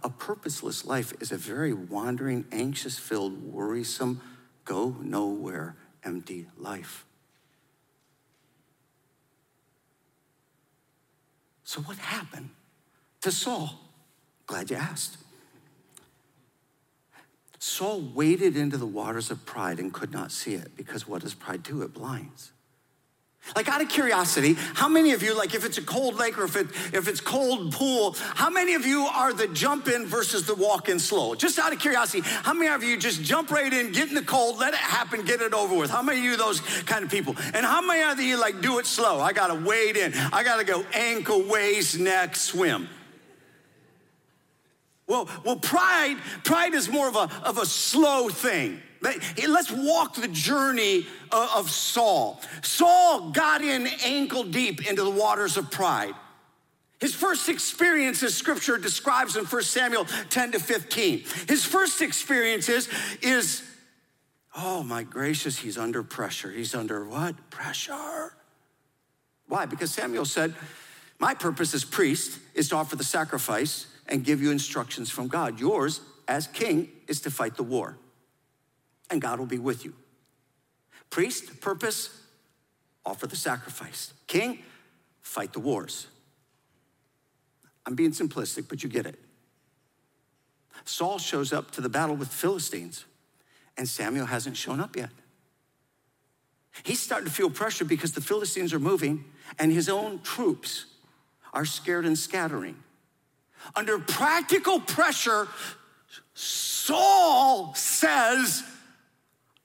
A 0.02 0.10
purposeless 0.10 0.84
life 0.84 1.12
is 1.20 1.32
a 1.32 1.36
very 1.36 1.72
wandering, 1.72 2.44
anxious 2.52 2.98
filled, 2.98 3.42
worrisome, 3.42 4.20
go 4.64 4.96
nowhere, 5.00 5.76
empty 6.04 6.46
life. 6.56 7.04
So, 11.64 11.80
what 11.82 11.98
happened 11.98 12.50
to 13.20 13.30
Saul? 13.30 13.78
Glad 14.46 14.70
you 14.70 14.76
asked. 14.76 15.18
Saul 17.58 18.00
waded 18.00 18.56
into 18.56 18.76
the 18.76 18.86
waters 18.86 19.30
of 19.30 19.44
pride 19.44 19.78
and 19.78 19.92
could 19.92 20.12
not 20.12 20.32
see 20.32 20.54
it 20.54 20.76
because 20.76 21.06
what 21.06 21.22
does 21.22 21.34
pride 21.34 21.62
do? 21.62 21.82
It 21.82 21.92
blinds. 21.92 22.52
Like 23.56 23.68
out 23.68 23.80
of 23.80 23.88
curiosity, 23.88 24.54
how 24.74 24.88
many 24.88 25.12
of 25.12 25.22
you, 25.22 25.36
like 25.36 25.54
if 25.54 25.64
it's 25.64 25.78
a 25.78 25.82
cold 25.82 26.16
lake 26.16 26.38
or 26.38 26.44
if, 26.44 26.56
it, 26.56 26.66
if 26.92 27.08
it's 27.08 27.20
cold 27.20 27.72
pool, 27.72 28.14
how 28.18 28.50
many 28.50 28.74
of 28.74 28.84
you 28.86 29.06
are 29.06 29.32
the 29.32 29.48
jump 29.48 29.88
in 29.88 30.06
versus 30.06 30.46
the 30.46 30.54
walk 30.54 30.88
in 30.88 30.98
slow? 30.98 31.34
Just 31.34 31.58
out 31.58 31.72
of 31.72 31.78
curiosity, 31.78 32.22
how 32.24 32.52
many 32.52 32.68
of 32.68 32.82
you 32.82 32.96
just 32.96 33.22
jump 33.22 33.50
right 33.50 33.72
in, 33.72 33.92
get 33.92 34.08
in 34.08 34.14
the 34.14 34.22
cold, 34.22 34.58
let 34.58 34.74
it 34.74 34.80
happen, 34.80 35.24
get 35.24 35.40
it 35.40 35.54
over 35.54 35.76
with? 35.76 35.90
How 35.90 36.02
many 36.02 36.18
of 36.18 36.24
you 36.24 36.36
those 36.36 36.60
kind 36.60 37.04
of 37.04 37.10
people? 37.10 37.34
And 37.54 37.64
how 37.64 37.80
many 37.80 38.02
of 38.02 38.20
you 38.20 38.38
like 38.38 38.60
do 38.60 38.78
it 38.78 38.86
slow? 38.86 39.20
I 39.20 39.32
gotta 39.32 39.54
wade 39.54 39.96
in, 39.96 40.12
I 40.14 40.44
gotta 40.44 40.64
go 40.64 40.84
ankle, 40.92 41.42
waist, 41.42 41.98
neck, 41.98 42.36
swim. 42.36 42.88
Well, 45.06 45.26
well, 45.42 45.56
pride, 45.56 46.18
pride 46.44 46.74
is 46.74 46.88
more 46.88 47.08
of 47.08 47.16
a, 47.16 47.30
of 47.42 47.56
a 47.56 47.64
slow 47.64 48.28
thing. 48.28 48.82
Let's 49.02 49.70
walk 49.70 50.14
the 50.14 50.28
journey 50.28 51.06
of 51.30 51.70
Saul. 51.70 52.40
Saul 52.62 53.30
got 53.30 53.62
in 53.62 53.86
ankle 54.04 54.44
deep 54.44 54.88
into 54.88 55.02
the 55.02 55.10
waters 55.10 55.56
of 55.56 55.70
pride. 55.70 56.14
His 57.00 57.14
first 57.14 57.48
experience, 57.48 58.22
as 58.24 58.34
scripture 58.34 58.76
describes 58.76 59.36
in 59.36 59.44
1 59.44 59.62
Samuel 59.62 60.06
10 60.30 60.52
to 60.52 60.58
15. 60.58 61.24
His 61.48 61.64
first 61.64 62.02
experience 62.02 62.68
is, 62.68 62.88
is 63.22 63.62
oh 64.56 64.82
my 64.82 65.04
gracious, 65.04 65.58
he's 65.58 65.78
under 65.78 66.02
pressure. 66.02 66.50
He's 66.50 66.74
under 66.74 67.04
what? 67.04 67.50
Pressure. 67.50 68.32
Why? 69.46 69.66
Because 69.66 69.92
Samuel 69.92 70.24
said, 70.24 70.54
My 71.20 71.34
purpose 71.34 71.72
as 71.72 71.84
priest 71.84 72.40
is 72.54 72.68
to 72.70 72.76
offer 72.76 72.96
the 72.96 73.04
sacrifice 73.04 73.86
and 74.08 74.24
give 74.24 74.42
you 74.42 74.50
instructions 74.50 75.08
from 75.08 75.28
God. 75.28 75.60
Yours, 75.60 76.00
as 76.26 76.48
king, 76.48 76.88
is 77.06 77.20
to 77.20 77.30
fight 77.30 77.56
the 77.56 77.62
war 77.62 77.96
and 79.10 79.20
God 79.20 79.38
will 79.38 79.46
be 79.46 79.58
with 79.58 79.84
you. 79.84 79.94
Priest, 81.10 81.60
purpose, 81.60 82.10
offer 83.04 83.26
the 83.26 83.36
sacrifice. 83.36 84.12
King, 84.26 84.58
fight 85.22 85.52
the 85.52 85.60
wars. 85.60 86.06
I'm 87.86 87.94
being 87.94 88.12
simplistic, 88.12 88.68
but 88.68 88.82
you 88.82 88.88
get 88.88 89.06
it. 89.06 89.18
Saul 90.84 91.18
shows 91.18 91.52
up 91.52 91.70
to 91.72 91.80
the 91.80 91.88
battle 91.88 92.16
with 92.16 92.28
Philistines, 92.28 93.04
and 93.76 93.88
Samuel 93.88 94.26
hasn't 94.26 94.56
shown 94.56 94.80
up 94.80 94.96
yet. 94.96 95.10
He's 96.82 97.00
starting 97.00 97.26
to 97.26 97.34
feel 97.34 97.50
pressure 97.50 97.84
because 97.84 98.12
the 98.12 98.20
Philistines 98.20 98.72
are 98.72 98.78
moving, 98.78 99.24
and 99.58 99.72
his 99.72 99.88
own 99.88 100.20
troops 100.20 100.86
are 101.52 101.64
scared 101.64 102.04
and 102.04 102.16
scattering. 102.16 102.76
Under 103.74 103.98
practical 103.98 104.80
pressure, 104.80 105.48
Saul 106.34 107.74
says, 107.74 108.62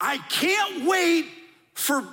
I 0.03 0.17
can't 0.17 0.85
wait 0.85 1.27
for 1.73 2.05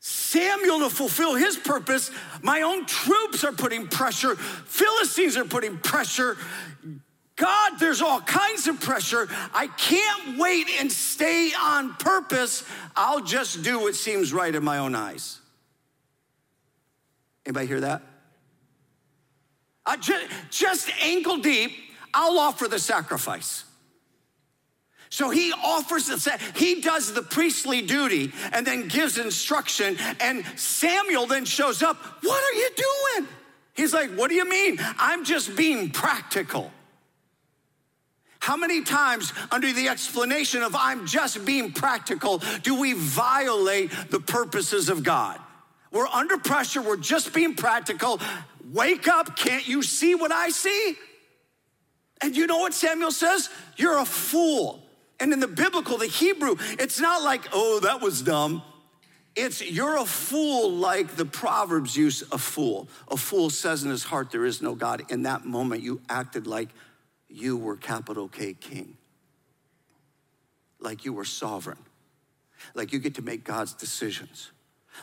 Samuel 0.00 0.80
to 0.80 0.90
fulfill 0.90 1.36
his 1.36 1.56
purpose. 1.56 2.10
My 2.42 2.62
own 2.62 2.84
troops 2.84 3.44
are 3.44 3.52
putting 3.52 3.86
pressure, 3.86 4.34
Philistines 4.34 5.36
are 5.36 5.44
putting 5.44 5.78
pressure. 5.78 6.36
God, 7.36 7.78
there's 7.78 8.02
all 8.02 8.20
kinds 8.20 8.66
of 8.68 8.80
pressure. 8.80 9.28
I 9.54 9.68
can't 9.68 10.38
wait 10.38 10.68
and 10.80 10.92
stay 10.92 11.50
on 11.58 11.94
purpose. 11.94 12.62
I'll 12.94 13.22
just 13.22 13.62
do 13.62 13.80
what 13.80 13.94
seems 13.94 14.32
right 14.32 14.54
in 14.54 14.62
my 14.62 14.78
own 14.78 14.94
eyes. 14.94 15.40
Anybody 17.46 17.66
hear 17.66 17.80
that? 17.80 18.02
I 19.86 19.96
just, 19.96 20.26
just 20.50 20.90
ankle 21.02 21.38
deep, 21.38 21.72
I'll 22.12 22.38
offer 22.38 22.68
the 22.68 22.78
sacrifice. 22.78 23.64
So 25.12 25.28
he 25.28 25.52
offers, 25.52 26.08
he 26.56 26.80
does 26.80 27.12
the 27.12 27.20
priestly 27.20 27.82
duty 27.82 28.32
and 28.50 28.66
then 28.66 28.88
gives 28.88 29.18
instruction. 29.18 29.98
And 30.20 30.42
Samuel 30.56 31.26
then 31.26 31.44
shows 31.44 31.82
up. 31.82 31.98
What 32.22 32.42
are 32.42 32.56
you 32.56 32.70
doing? 32.74 33.28
He's 33.74 33.92
like, 33.92 34.08
What 34.12 34.30
do 34.30 34.36
you 34.36 34.48
mean? 34.48 34.78
I'm 34.98 35.26
just 35.26 35.54
being 35.54 35.90
practical. 35.90 36.72
How 38.38 38.56
many 38.56 38.84
times, 38.84 39.34
under 39.50 39.70
the 39.70 39.90
explanation 39.90 40.62
of 40.62 40.74
I'm 40.74 41.06
just 41.06 41.44
being 41.44 41.72
practical, 41.72 42.40
do 42.62 42.80
we 42.80 42.94
violate 42.94 43.90
the 44.08 44.18
purposes 44.18 44.88
of 44.88 45.04
God? 45.04 45.38
We're 45.90 46.08
under 46.08 46.38
pressure, 46.38 46.80
we're 46.80 46.96
just 46.96 47.34
being 47.34 47.54
practical. 47.54 48.18
Wake 48.72 49.08
up, 49.08 49.36
can't 49.36 49.68
you 49.68 49.82
see 49.82 50.14
what 50.14 50.32
I 50.32 50.48
see? 50.48 50.96
And 52.22 52.34
you 52.34 52.46
know 52.46 52.60
what 52.60 52.72
Samuel 52.72 53.10
says? 53.10 53.50
You're 53.76 53.98
a 53.98 54.06
fool. 54.06 54.81
And 55.22 55.32
in 55.32 55.38
the 55.38 55.46
biblical, 55.46 55.98
the 55.98 56.08
Hebrew, 56.08 56.56
it's 56.80 56.98
not 56.98 57.22
like, 57.22 57.42
oh, 57.52 57.78
that 57.84 58.00
was 58.00 58.22
dumb. 58.22 58.60
It's 59.36 59.62
you're 59.62 59.96
a 59.96 60.04
fool 60.04 60.72
like 60.72 61.14
the 61.14 61.24
Proverbs 61.24 61.96
use 61.96 62.24
a 62.32 62.38
fool. 62.38 62.88
A 63.06 63.16
fool 63.16 63.48
says 63.48 63.84
in 63.84 63.90
his 63.90 64.02
heart, 64.02 64.32
there 64.32 64.44
is 64.44 64.60
no 64.60 64.74
God. 64.74 65.04
In 65.10 65.22
that 65.22 65.44
moment, 65.44 65.80
you 65.80 66.00
acted 66.08 66.48
like 66.48 66.70
you 67.28 67.56
were 67.56 67.76
capital 67.76 68.26
K 68.26 68.52
king, 68.52 68.96
like 70.80 71.04
you 71.04 71.12
were 71.12 71.24
sovereign, 71.24 71.78
like 72.74 72.92
you 72.92 72.98
get 72.98 73.14
to 73.14 73.22
make 73.22 73.44
God's 73.44 73.74
decisions, 73.74 74.50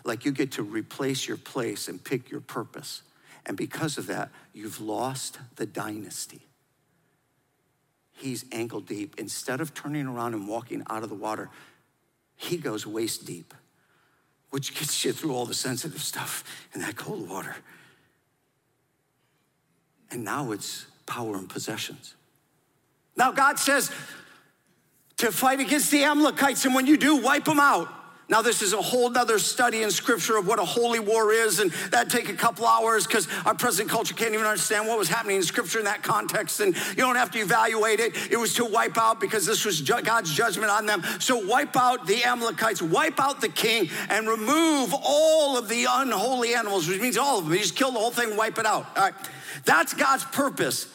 like 0.03 0.25
you 0.25 0.34
get 0.34 0.51
to 0.51 0.63
replace 0.63 1.29
your 1.29 1.38
place 1.38 1.88
and 1.88 2.03
pick 2.03 2.29
your 2.29 2.41
purpose. 2.41 3.03
And 3.45 3.55
because 3.55 3.97
of 3.97 4.08
that, 4.08 4.32
you've 4.53 4.82
lost 4.82 5.39
the 5.55 5.65
dynasty 5.65 6.48
he's 8.19 8.45
ankle 8.51 8.82
deep. 8.82 9.15
Instead 9.17 9.62
of 9.62 9.73
turning 9.73 10.08
around 10.08 10.34
and 10.34 10.47
walking 10.47 10.84
out 10.89 11.03
of 11.03 11.10
the 11.10 11.15
water, 11.15 11.49
he 12.36 12.58
goes 12.58 12.86
waist 12.86 13.25
deep, 13.25 13.53
which 14.49 14.73
gets 14.77 15.03
you 15.03 15.12
through 15.12 15.34
all 15.34 15.45
the 15.45 15.53
sensitive 15.53 16.01
stuff 16.01 16.43
in 16.73 16.82
that 16.82 16.95
cold 16.95 17.29
water. 17.29 17.55
And 20.12 20.23
now 20.23 20.51
it's 20.51 20.86
power 21.05 21.36
and 21.36 21.49
possessions. 21.49 22.15
Now, 23.15 23.32
God 23.32 23.60
says 23.60 23.91
to 25.17 25.32
fight 25.32 25.60
against 25.60 25.91
the 25.91 26.03
Amalekites, 26.03 26.63
and 26.65 26.73
when 26.73 26.88
you 26.88 26.95
do, 26.95 27.17
wipe 27.17 27.45
them 27.45 27.60
out. 27.60 27.89
Now, 28.30 28.44
this 28.44 28.62
is 28.62 28.74
a 28.74 28.82
whole 28.82 29.10
nother 29.10 29.39
study 29.39 29.82
in 29.82 29.89
scripture 29.89 30.38
of 30.38 30.46
what 30.46 30.60
a 30.60 30.63
holy 30.63 31.00
war 31.00 31.34
is, 31.34 31.60
and 31.60 31.72
that'd 31.89 32.12
take 32.12 32.30
a 32.30 32.36
couple 32.36 32.68
hours 32.68 33.08
because 33.08 33.28
our 33.44 33.56
present 33.56 33.89
culture 33.89 34.13
can't 34.13 34.36
even 34.36 34.46
understand 34.46 34.88
what 34.88 35.00
was 35.00 35.10
happening 35.10 35.38
in 35.38 35.44
scripture 35.44 35.80
in 35.80 35.86
that 35.86 36.04
context. 36.04 36.60
And 36.60 36.76
you 36.76 36.98
don't 36.98 37.15
have 37.15 37.32
to 37.32 37.39
evaluate 37.39 38.00
it. 38.00 38.15
It 38.32 38.38
was 38.38 38.54
to 38.56 38.65
wipe 38.65 39.00
out 39.00 39.20
because 39.20 39.48
this 39.48 39.65
was 39.65 39.82
God's 39.82 40.32
judgment 40.32 40.70
on 40.70 40.86
them. 40.86 41.02
So, 41.20 41.44
wipe 41.44 41.76
out 41.76 42.06
the 42.06 42.24
Amalekites, 42.24 42.84
wipe 42.84 43.20
out 43.20 43.42
the 43.42 43.50
king, 43.50 43.89
and 44.10 44.28
remove 44.28 44.94
all 44.94 45.58
of 45.58 45.68
the 45.68 45.88
unholy 45.89 46.54
animals, 46.54 46.88
which 46.88 47.02
means 47.02 47.18
all 47.18 47.39
of 47.39 47.46
them. 47.46 47.54
You 47.54 47.62
just 47.62 47.76
kill 47.76 47.92
the 47.92 48.00
whole 48.00 48.12
thing, 48.12 48.38
wipe 48.38 48.60
it 48.60 48.65
out. 48.68 48.86
All 48.96 49.06
right. 49.06 49.13
That's 49.65 49.96
God's 49.96 50.26
purpose. 50.26 50.88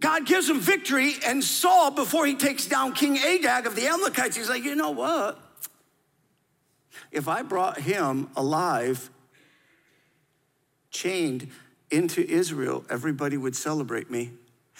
God 0.00 0.26
gives 0.26 0.50
him 0.50 0.60
victory, 0.60 1.14
and 1.26 1.42
Saul, 1.42 1.92
before 1.92 2.26
he 2.26 2.34
takes 2.34 2.66
down 2.66 2.92
King 2.92 3.16
Agag 3.16 3.66
of 3.66 3.74
the 3.74 3.86
Amalekites, 3.86 4.36
he's 4.36 4.50
like, 4.50 4.64
you 4.64 4.74
know 4.74 4.90
what? 4.90 5.40
If 7.14 7.28
I 7.28 7.42
brought 7.42 7.78
him 7.78 8.28
alive, 8.36 9.10
chained 10.90 11.48
into 11.90 12.28
Israel, 12.28 12.84
everybody 12.90 13.36
would 13.36 13.54
celebrate 13.54 14.10
me. 14.10 14.32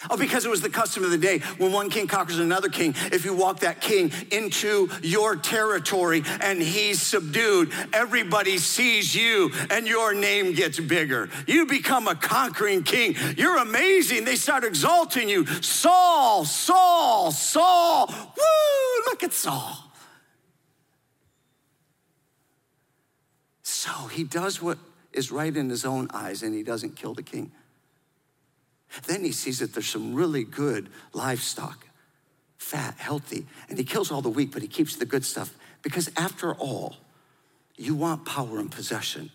Oh, 0.09 0.17
because 0.17 0.45
it 0.45 0.49
was 0.49 0.59
the 0.59 0.69
custom 0.69 1.05
of 1.05 1.11
the 1.11 1.17
day 1.17 1.39
when 1.57 1.71
one 1.71 1.89
king 1.89 2.05
conquers 2.05 2.37
another 2.37 2.67
king. 2.67 2.93
If 3.13 3.23
you 3.23 3.33
walk 3.33 3.61
that 3.61 3.79
king 3.79 4.11
into 4.29 4.89
your 5.01 5.37
territory 5.37 6.21
and 6.41 6.61
he's 6.61 7.01
subdued, 7.01 7.71
everybody 7.93 8.57
sees 8.57 9.15
you 9.15 9.51
and 9.69 9.87
your 9.87 10.13
name 10.13 10.53
gets 10.53 10.81
bigger. 10.81 11.29
You 11.47 11.65
become 11.65 12.09
a 12.09 12.15
conquering 12.15 12.83
king. 12.83 13.15
You're 13.37 13.57
amazing. 13.57 14.25
They 14.25 14.35
start 14.35 14.65
exalting 14.65 15.29
you. 15.29 15.45
Saul, 15.61 16.43
Saul, 16.43 17.31
Saul. 17.31 18.07
Woo, 18.07 19.03
look 19.05 19.23
at 19.23 19.31
Saul. 19.31 19.84
So 23.85 24.07
he 24.07 24.23
does 24.23 24.63
what 24.63 24.79
is 25.13 25.31
right 25.31 25.55
in 25.55 25.69
his 25.69 25.85
own 25.85 26.07
eyes 26.11 26.41
and 26.41 26.55
he 26.55 26.63
doesn't 26.63 26.95
kill 26.95 27.13
the 27.13 27.21
king. 27.21 27.51
Then 29.05 29.23
he 29.23 29.31
sees 29.31 29.59
that 29.59 29.73
there's 29.73 29.89
some 29.89 30.15
really 30.15 30.43
good 30.43 30.89
livestock, 31.13 31.85
fat, 32.57 32.95
healthy, 32.97 33.45
and 33.69 33.77
he 33.77 33.83
kills 33.83 34.11
all 34.11 34.23
the 34.23 34.29
weak, 34.29 34.51
but 34.51 34.63
he 34.63 34.67
keeps 34.67 34.95
the 34.95 35.05
good 35.05 35.23
stuff. 35.23 35.53
Because 35.83 36.09
after 36.17 36.55
all, 36.55 36.95
you 37.77 37.93
want 37.93 38.25
power 38.25 38.57
and 38.57 38.71
possession. 38.71 39.29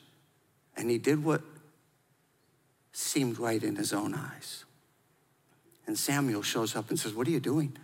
And 0.77 0.91
he 0.91 0.99
did 0.99 1.23
what 1.23 1.43
seemed 2.93 3.39
right 3.39 3.63
in 3.63 3.77
his 3.77 3.93
own 3.93 4.15
eyes. 4.15 4.65
And 5.87 5.97
Samuel 5.97 6.43
shows 6.43 6.75
up 6.75 6.91
and 6.91 6.99
says, 6.99 7.15
What 7.15 7.29
are 7.29 7.31
you 7.31 7.41
doing? 7.41 7.77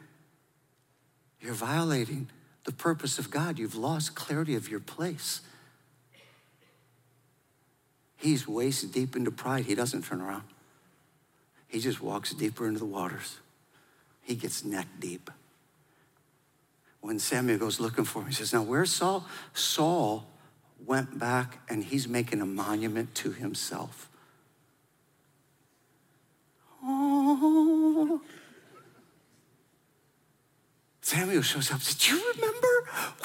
You're 1.41 1.55
violating 1.55 2.29
the 2.65 2.73
purpose 2.73 3.21
of 3.21 3.31
God. 3.31 3.57
You've 3.57 3.77
lost 3.77 4.17
clarity 4.17 4.57
of 4.57 4.69
your 4.69 4.81
place. 4.81 5.43
He's 8.17 8.49
waist 8.49 8.93
deep 8.93 9.15
into 9.15 9.31
pride. 9.31 9.67
He 9.67 9.75
doesn't 9.75 10.05
turn 10.05 10.21
around. 10.21 10.45
He 11.69 11.81
just 11.81 12.01
walks 12.01 12.33
deeper 12.33 12.67
into 12.67 12.79
the 12.79 12.87
waters. 12.87 13.39
He 14.23 14.35
gets 14.35 14.65
neck 14.65 14.87
deep. 14.99 15.31
When 17.01 17.19
Samuel 17.19 17.59
goes 17.59 17.79
looking 17.79 18.05
for 18.05 18.23
him, 18.23 18.29
he 18.29 18.35
says, 18.35 18.53
Now, 18.53 18.63
where's 18.63 18.91
Saul? 18.91 19.27
Saul 19.53 20.27
went 20.85 21.19
back 21.19 21.59
and 21.69 21.85
he's 21.85 22.09
making 22.09 22.41
a 22.41 22.47
monument 22.47 23.15
to 23.17 23.33
himself. 23.33 24.09
Oh. 26.83 28.21
Samuel 31.07 31.43
shows 31.43 31.71
up. 31.71 31.81
Did 31.83 32.09
you 32.09 32.33
remember 32.35 32.67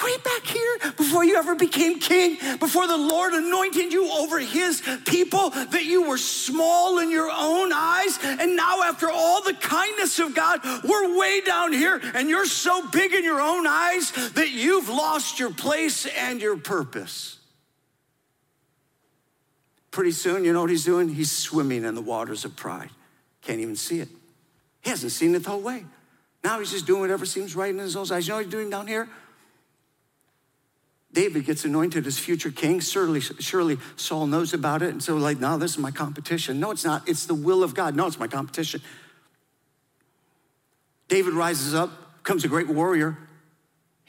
way 0.04 0.16
back 0.18 0.44
here 0.44 0.92
before 0.96 1.24
you 1.24 1.34
ever 1.34 1.56
became 1.56 1.98
king, 1.98 2.38
before 2.60 2.86
the 2.86 2.96
Lord 2.96 3.32
anointed 3.32 3.92
you 3.92 4.08
over 4.08 4.38
his 4.38 4.80
people, 5.04 5.50
that 5.50 5.84
you 5.84 6.08
were 6.08 6.16
small 6.16 7.00
in 7.00 7.10
your 7.10 7.28
own 7.28 7.72
eyes? 7.72 8.20
And 8.22 8.54
now, 8.54 8.84
after 8.84 9.10
all 9.10 9.42
the 9.42 9.54
kindness 9.54 10.20
of 10.20 10.32
God, 10.32 10.60
we're 10.84 11.18
way 11.18 11.40
down 11.40 11.72
here 11.72 12.00
and 12.14 12.28
you're 12.28 12.46
so 12.46 12.88
big 12.90 13.14
in 13.14 13.24
your 13.24 13.40
own 13.40 13.66
eyes 13.66 14.12
that 14.34 14.50
you've 14.50 14.88
lost 14.88 15.40
your 15.40 15.50
place 15.50 16.06
and 16.06 16.40
your 16.40 16.56
purpose. 16.56 17.40
Pretty 19.90 20.12
soon, 20.12 20.44
you 20.44 20.52
know 20.52 20.60
what 20.60 20.70
he's 20.70 20.84
doing? 20.84 21.08
He's 21.08 21.32
swimming 21.32 21.82
in 21.82 21.96
the 21.96 22.00
waters 22.00 22.44
of 22.44 22.54
pride. 22.54 22.90
Can't 23.40 23.58
even 23.58 23.74
see 23.74 23.98
it. 23.98 24.08
He 24.82 24.90
hasn't 24.90 25.10
seen 25.10 25.34
it 25.34 25.42
the 25.42 25.50
whole 25.50 25.60
way. 25.60 25.84
Now 26.44 26.58
he's 26.58 26.70
just 26.70 26.86
doing 26.86 27.00
whatever 27.00 27.24
seems 27.24 27.54
right 27.54 27.70
in 27.70 27.78
his 27.78 27.96
own 27.96 28.10
eyes. 28.10 28.26
You 28.26 28.32
know 28.32 28.36
what 28.36 28.44
he's 28.44 28.52
doing 28.52 28.70
down 28.70 28.86
here? 28.86 29.08
David 31.12 31.44
gets 31.44 31.64
anointed 31.64 32.06
as 32.06 32.18
future 32.18 32.50
king. 32.50 32.80
Surely, 32.80 33.20
surely 33.20 33.76
Saul 33.96 34.26
knows 34.26 34.54
about 34.54 34.82
it. 34.82 34.90
And 34.90 35.02
so, 35.02 35.16
like, 35.16 35.38
no, 35.38 35.58
this 35.58 35.72
is 35.72 35.78
my 35.78 35.90
competition. 35.90 36.58
No, 36.58 36.70
it's 36.70 36.84
not. 36.84 37.06
It's 37.06 37.26
the 37.26 37.34
will 37.34 37.62
of 37.62 37.74
God. 37.74 37.94
No, 37.94 38.06
it's 38.06 38.18
my 38.18 38.28
competition. 38.28 38.80
David 41.08 41.34
rises 41.34 41.74
up, 41.74 41.90
becomes 42.22 42.44
a 42.44 42.48
great 42.48 42.68
warrior. 42.68 43.18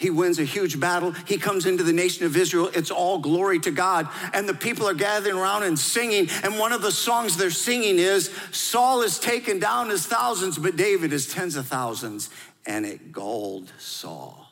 He 0.03 0.09
wins 0.09 0.37
a 0.37 0.43
huge 0.43 0.81
battle. 0.81 1.11
He 1.11 1.37
comes 1.37 1.65
into 1.65 1.81
the 1.81 1.93
nation 1.93 2.25
of 2.25 2.35
Israel. 2.35 2.69
It's 2.73 2.91
all 2.91 3.19
glory 3.19 3.57
to 3.59 3.71
God. 3.71 4.09
And 4.33 4.49
the 4.49 4.53
people 4.53 4.85
are 4.85 4.93
gathering 4.93 5.37
around 5.37 5.63
and 5.63 5.79
singing. 5.79 6.27
And 6.43 6.59
one 6.59 6.73
of 6.73 6.81
the 6.81 6.91
songs 6.91 7.37
they're 7.37 7.49
singing 7.49 7.99
is 7.99 8.29
Saul 8.51 9.01
is 9.01 9.17
taken 9.17 9.59
down 9.59 9.91
as 9.91 10.05
thousands, 10.05 10.57
but 10.57 10.75
David 10.75 11.13
is 11.13 11.33
tens 11.33 11.55
of 11.55 11.67
thousands. 11.67 12.29
And 12.65 12.85
it 12.85 13.13
galled 13.13 13.71
Saul. 13.79 14.51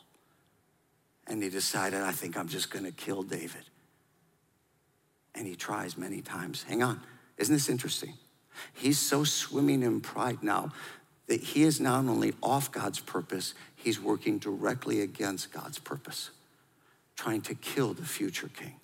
And 1.26 1.42
he 1.42 1.50
decided, 1.50 2.00
I 2.00 2.12
think 2.12 2.38
I'm 2.38 2.48
just 2.48 2.70
going 2.70 2.86
to 2.86 2.90
kill 2.90 3.22
David. 3.22 3.68
And 5.34 5.46
he 5.46 5.54
tries 5.54 5.98
many 5.98 6.22
times. 6.22 6.62
Hang 6.62 6.82
on. 6.82 6.98
Isn't 7.36 7.54
this 7.54 7.68
interesting? 7.68 8.14
He's 8.72 8.98
so 8.98 9.22
swimming 9.22 9.82
in 9.82 10.00
pride 10.00 10.42
now 10.42 10.72
that 11.26 11.40
he 11.42 11.62
is 11.62 11.78
not 11.78 12.06
only 12.06 12.32
off 12.42 12.72
God's 12.72 13.00
purpose, 13.00 13.54
he's 13.82 14.00
working 14.00 14.38
directly 14.38 15.00
against 15.00 15.52
God's 15.52 15.78
purpose, 15.78 16.30
trying 17.16 17.42
to 17.42 17.54
kill 17.54 17.94
the 17.94 18.04
future 18.04 18.48
king. 18.48 18.74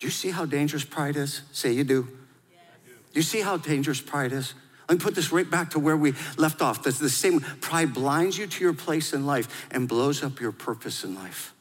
Do 0.00 0.06
you 0.06 0.10
see 0.10 0.30
how 0.30 0.44
dangerous 0.44 0.84
pride 0.84 1.16
is? 1.16 1.42
Say 1.52 1.72
you 1.72 1.84
do. 1.84 2.02
Do 2.02 3.20
you 3.20 3.22
see 3.22 3.40
how 3.40 3.56
dangerous 3.56 4.00
pride 4.00 4.32
is? 4.32 4.54
Let 4.88 4.98
me 4.98 5.02
put 5.02 5.14
this 5.14 5.32
right 5.32 5.48
back 5.48 5.70
to 5.70 5.78
where 5.78 5.96
we 5.96 6.14
left 6.36 6.60
off. 6.60 6.82
That's 6.82 6.98
the 6.98 7.08
same 7.08 7.40
pride 7.40 7.94
blinds 7.94 8.36
you 8.36 8.46
to 8.46 8.64
your 8.64 8.74
place 8.74 9.12
in 9.12 9.24
life 9.24 9.66
and 9.70 9.88
blows 9.88 10.22
up 10.22 10.40
your 10.40 10.52
purpose 10.52 11.04
in 11.04 11.14
life. 11.14 11.54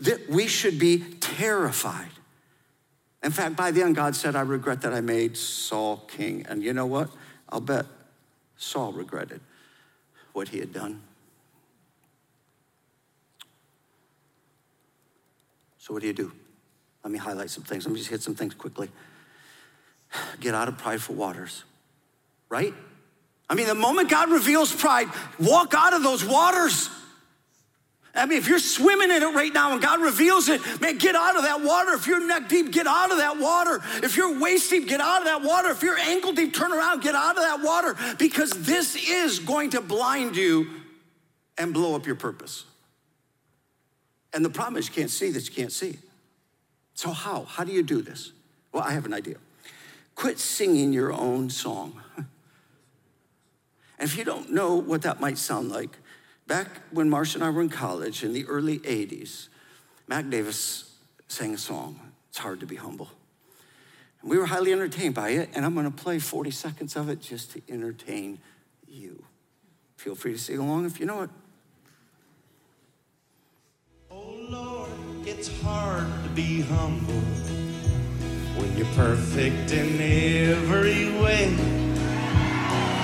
That 0.00 0.28
we 0.28 0.46
should 0.46 0.78
be 0.78 0.98
terrified. 1.20 2.10
In 3.22 3.30
fact, 3.30 3.56
by 3.56 3.70
the 3.70 3.82
end, 3.82 3.96
God 3.96 4.14
said, 4.14 4.36
I 4.36 4.42
regret 4.42 4.82
that 4.82 4.92
I 4.92 5.00
made 5.00 5.36
Saul 5.36 6.04
king. 6.08 6.44
And 6.48 6.62
you 6.62 6.74
know 6.74 6.86
what? 6.86 7.08
I'll 7.48 7.60
bet 7.60 7.86
Saul 8.56 8.92
regretted 8.92 9.40
what 10.32 10.48
he 10.48 10.58
had 10.58 10.72
done. 10.72 11.02
So, 15.78 15.92
what 15.92 16.00
do 16.00 16.06
you 16.06 16.14
do? 16.14 16.32
Let 17.02 17.12
me 17.12 17.18
highlight 17.18 17.50
some 17.50 17.62
things. 17.62 17.84
Let 17.84 17.92
me 17.92 17.98
just 17.98 18.10
hit 18.10 18.22
some 18.22 18.34
things 18.34 18.54
quickly. 18.54 18.90
Get 20.40 20.54
out 20.54 20.68
of 20.68 20.78
prideful 20.78 21.14
waters, 21.14 21.64
right? 22.48 22.72
I 23.50 23.54
mean, 23.54 23.66
the 23.66 23.74
moment 23.74 24.08
God 24.08 24.30
reveals 24.30 24.74
pride, 24.74 25.08
walk 25.38 25.74
out 25.76 25.92
of 25.92 26.02
those 26.02 26.24
waters. 26.24 26.88
I 28.16 28.26
mean, 28.26 28.38
if 28.38 28.48
you're 28.48 28.60
swimming 28.60 29.10
in 29.10 29.22
it 29.22 29.34
right 29.34 29.52
now 29.52 29.72
and 29.72 29.82
God 29.82 30.00
reveals 30.00 30.48
it, 30.48 30.60
man, 30.80 30.98
get 30.98 31.16
out 31.16 31.36
of 31.36 31.42
that 31.42 31.62
water. 31.62 31.94
If 31.94 32.06
you're 32.06 32.24
neck 32.24 32.48
deep, 32.48 32.70
get 32.70 32.86
out 32.86 33.10
of 33.10 33.18
that 33.18 33.38
water. 33.38 33.82
If 34.04 34.16
you're 34.16 34.38
waist 34.38 34.70
deep, 34.70 34.86
get 34.86 35.00
out 35.00 35.18
of 35.18 35.24
that 35.24 35.42
water. 35.42 35.70
If 35.70 35.82
you're 35.82 35.98
ankle 35.98 36.32
deep, 36.32 36.54
turn 36.54 36.72
around, 36.72 37.02
get 37.02 37.16
out 37.16 37.36
of 37.36 37.42
that 37.42 37.60
water 37.62 37.96
because 38.18 38.50
this 38.50 38.94
is 38.94 39.40
going 39.40 39.70
to 39.70 39.80
blind 39.80 40.36
you 40.36 40.68
and 41.58 41.74
blow 41.74 41.96
up 41.96 42.06
your 42.06 42.14
purpose. 42.14 42.64
And 44.32 44.44
the 44.44 44.50
problem 44.50 44.76
is 44.76 44.88
you 44.88 44.94
can't 44.94 45.10
see 45.10 45.30
that 45.30 45.48
you 45.48 45.54
can't 45.54 45.72
see. 45.72 45.98
So, 46.94 47.10
how? 47.10 47.44
How 47.44 47.64
do 47.64 47.72
you 47.72 47.82
do 47.82 48.00
this? 48.00 48.32
Well, 48.72 48.84
I 48.84 48.92
have 48.92 49.06
an 49.06 49.14
idea. 49.14 49.36
Quit 50.14 50.38
singing 50.38 50.92
your 50.92 51.12
own 51.12 51.50
song. 51.50 52.00
and 52.16 52.26
if 53.98 54.16
you 54.16 54.24
don't 54.24 54.52
know 54.52 54.76
what 54.76 55.02
that 55.02 55.20
might 55.20 55.38
sound 55.38 55.70
like, 55.70 55.98
Back 56.46 56.68
when 56.90 57.08
Marcia 57.08 57.38
and 57.38 57.44
I 57.44 57.50
were 57.50 57.62
in 57.62 57.70
college 57.70 58.22
in 58.22 58.34
the 58.34 58.44
early 58.46 58.78
80s, 58.80 59.48
Mac 60.06 60.28
Davis 60.28 60.94
sang 61.26 61.54
a 61.54 61.58
song, 61.58 61.98
It's 62.28 62.38
Hard 62.38 62.60
to 62.60 62.66
Be 62.66 62.76
Humble. 62.76 63.08
And 64.20 64.30
we 64.30 64.36
were 64.36 64.44
highly 64.46 64.70
entertained 64.72 65.14
by 65.14 65.30
it, 65.30 65.48
and 65.54 65.64
I'm 65.64 65.74
gonna 65.74 65.90
play 65.90 66.18
40 66.18 66.50
seconds 66.50 66.96
of 66.96 67.08
it 67.08 67.22
just 67.22 67.52
to 67.52 67.62
entertain 67.70 68.40
you. 68.86 69.24
Feel 69.96 70.14
free 70.14 70.32
to 70.32 70.38
sing 70.38 70.58
along 70.58 70.84
if 70.84 71.00
you 71.00 71.06
know 71.06 71.22
it. 71.22 71.30
Oh 74.10 74.36
Lord, 74.50 74.90
it's 75.24 75.48
hard 75.62 76.06
to 76.24 76.28
be 76.30 76.60
humble 76.60 77.22
when 78.60 78.76
you're 78.76 78.86
perfect 78.94 79.72
in 79.72 79.98
every 79.98 81.10
way. 81.22 81.56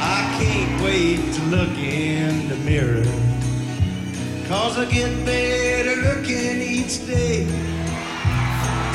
I 0.03 0.39
can't 0.39 0.83
wait 0.83 1.33
to 1.35 1.43
look 1.45 1.79
in 1.79 2.49
the 2.51 2.57
mirror 2.57 3.30
Cause 4.51 4.79
I 4.79 4.85
get 4.87 5.25
better 5.25 5.95
looking 6.03 6.61
each 6.61 7.07
day. 7.07 7.47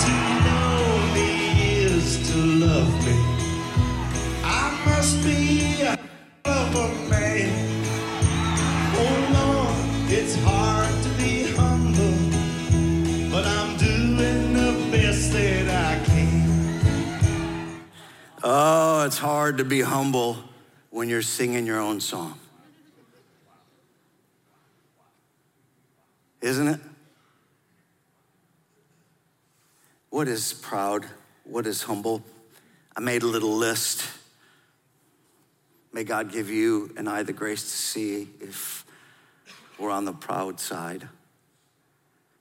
To 0.03 0.13
know 0.43 1.11
me 1.13 1.85
is 1.85 2.29
to 2.29 2.37
love 2.37 2.93
me. 3.05 3.15
I 4.43 4.83
must 4.85 5.23
be 5.23 5.81
a 5.83 5.97
a 6.43 7.09
man. 7.09 7.85
Oh 8.97 9.15
Lord, 9.37 10.11
it's 10.11 10.35
hard 10.43 10.93
to 11.03 11.09
be 11.23 11.45
humble, 11.53 12.17
but 13.31 13.45
I'm 13.45 13.77
doing 13.77 14.51
the 14.51 14.73
best 14.91 15.31
that 15.31 15.69
I 15.69 16.03
can. 16.03 17.81
Oh, 18.43 19.05
it's 19.05 19.19
hard 19.19 19.57
to 19.59 19.63
be 19.63 19.79
humble 19.79 20.35
when 20.89 21.07
you're 21.07 21.21
singing 21.21 21.65
your 21.65 21.79
own 21.79 22.01
song. 22.01 22.39
Isn't 26.45 26.67
it? 26.67 26.79
What 30.11 30.27
is 30.27 30.53
proud? 30.53 31.03
What 31.43 31.65
is 31.65 31.81
humble? 31.81 32.21
I 32.95 32.99
made 32.99 33.23
a 33.23 33.25
little 33.25 33.55
list. 33.57 34.07
May 35.91 36.03
God 36.03 36.31
give 36.31 36.51
you 36.51 36.93
and 36.97 37.09
I 37.09 37.23
the 37.23 37.33
grace 37.33 37.63
to 37.63 37.67
see 37.67 38.29
if 38.39 38.85
we're 39.79 39.89
on 39.89 40.05
the 40.05 40.13
proud 40.13 40.59
side. 40.59 41.07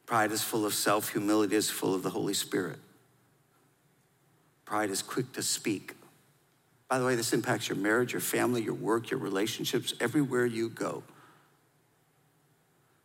Pride 0.04 0.32
is 0.32 0.42
full 0.42 0.66
of 0.66 0.74
self, 0.74 1.08
humility 1.08 1.56
is 1.56 1.70
full 1.70 1.94
of 1.94 2.02
the 2.02 2.10
Holy 2.10 2.34
Spirit. 2.34 2.78
Pride 4.66 4.90
is 4.90 5.00
quick 5.00 5.32
to 5.32 5.42
speak. 5.42 5.94
By 6.90 6.98
the 6.98 7.06
way, 7.06 7.14
this 7.14 7.32
impacts 7.32 7.70
your 7.70 7.78
marriage, 7.78 8.12
your 8.12 8.20
family, 8.20 8.60
your 8.60 8.74
work, 8.74 9.10
your 9.10 9.20
relationships, 9.20 9.94
everywhere 9.98 10.44
you 10.44 10.68
go. 10.68 11.04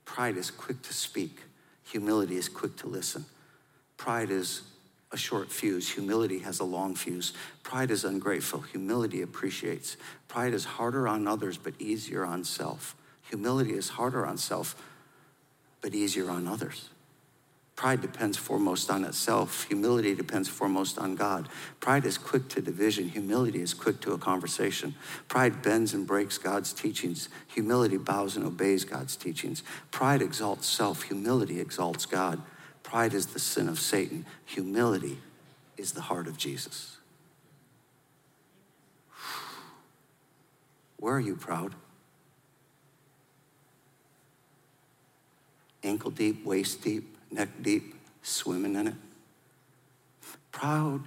Pride 0.09 0.37
is 0.37 0.49
quick 0.49 0.81
to 0.81 0.91
speak, 0.91 1.43
humility 1.83 2.35
is 2.35 2.49
quick 2.49 2.75
to 2.77 2.87
listen. 2.87 3.25
Pride 3.95 4.31
is 4.31 4.63
a 5.11 5.17
short 5.17 5.51
fuse, 5.51 5.87
humility 5.87 6.39
has 6.39 6.59
a 6.59 6.63
long 6.63 6.95
fuse. 6.95 7.31
Pride 7.61 7.91
is 7.91 8.03
ungrateful, 8.03 8.61
humility 8.61 9.21
appreciates. 9.21 9.97
Pride 10.27 10.55
is 10.55 10.65
harder 10.65 11.07
on 11.07 11.27
others, 11.27 11.59
but 11.59 11.75
easier 11.77 12.25
on 12.25 12.43
self. 12.43 12.95
Humility 13.29 13.73
is 13.73 13.89
harder 13.89 14.25
on 14.25 14.39
self, 14.39 14.75
but 15.79 15.93
easier 15.93 16.31
on 16.31 16.47
others. 16.47 16.89
Pride 17.79 18.01
depends 18.01 18.35
foremost 18.35 18.91
on 18.91 19.05
itself. 19.05 19.63
Humility 19.69 20.13
depends 20.13 20.49
foremost 20.49 20.99
on 20.99 21.15
God. 21.15 21.47
Pride 21.79 22.05
is 22.05 22.17
quick 22.17 22.49
to 22.49 22.61
division. 22.61 23.07
Humility 23.07 23.61
is 23.61 23.73
quick 23.73 24.01
to 24.01 24.11
a 24.11 24.17
conversation. 24.17 24.95
Pride 25.29 25.61
bends 25.61 25.93
and 25.93 26.05
breaks 26.05 26.37
God's 26.37 26.73
teachings. 26.73 27.29
Humility 27.47 27.95
bows 27.95 28.35
and 28.35 28.45
obeys 28.45 28.83
God's 28.83 29.15
teachings. 29.15 29.63
Pride 29.91 30.21
exalts 30.21 30.67
self. 30.67 31.03
Humility 31.03 31.61
exalts 31.61 32.05
God. 32.05 32.41
Pride 32.83 33.13
is 33.13 33.27
the 33.27 33.39
sin 33.39 33.69
of 33.69 33.79
Satan. 33.79 34.25
Humility 34.45 35.19
is 35.77 35.93
the 35.93 36.01
heart 36.01 36.27
of 36.27 36.35
Jesus. 36.35 36.97
Where 40.97 41.13
are 41.13 41.21
you 41.21 41.37
proud? 41.37 41.75
Ankle 45.81 46.11
deep, 46.11 46.43
waist 46.43 46.83
deep, 46.83 47.15
neck 47.31 47.49
deep, 47.61 47.95
swimming 48.21 48.75
in 48.75 48.87
it. 48.87 48.95
Proud 50.51 51.01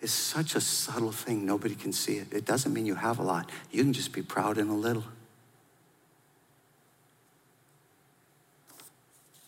is 0.00 0.12
such 0.12 0.54
a 0.54 0.60
subtle 0.60 1.12
thing, 1.12 1.46
nobody 1.46 1.74
can 1.74 1.92
see 1.92 2.16
it. 2.16 2.32
It 2.32 2.44
doesn't 2.44 2.72
mean 2.72 2.86
you 2.86 2.94
have 2.94 3.18
a 3.18 3.22
lot. 3.22 3.50
You 3.70 3.82
can 3.82 3.92
just 3.92 4.12
be 4.12 4.22
proud 4.22 4.58
in 4.58 4.68
a 4.68 4.76
little. 4.76 5.04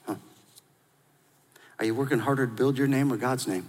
Huh. 0.07 0.17
Are 1.79 1.85
you 1.85 1.95
working 1.95 2.19
harder 2.19 2.47
to 2.47 2.53
build 2.53 2.79
your 2.79 2.89
name 2.89 3.13
or 3.13 3.17
God's 3.17 3.47
name? 3.47 3.69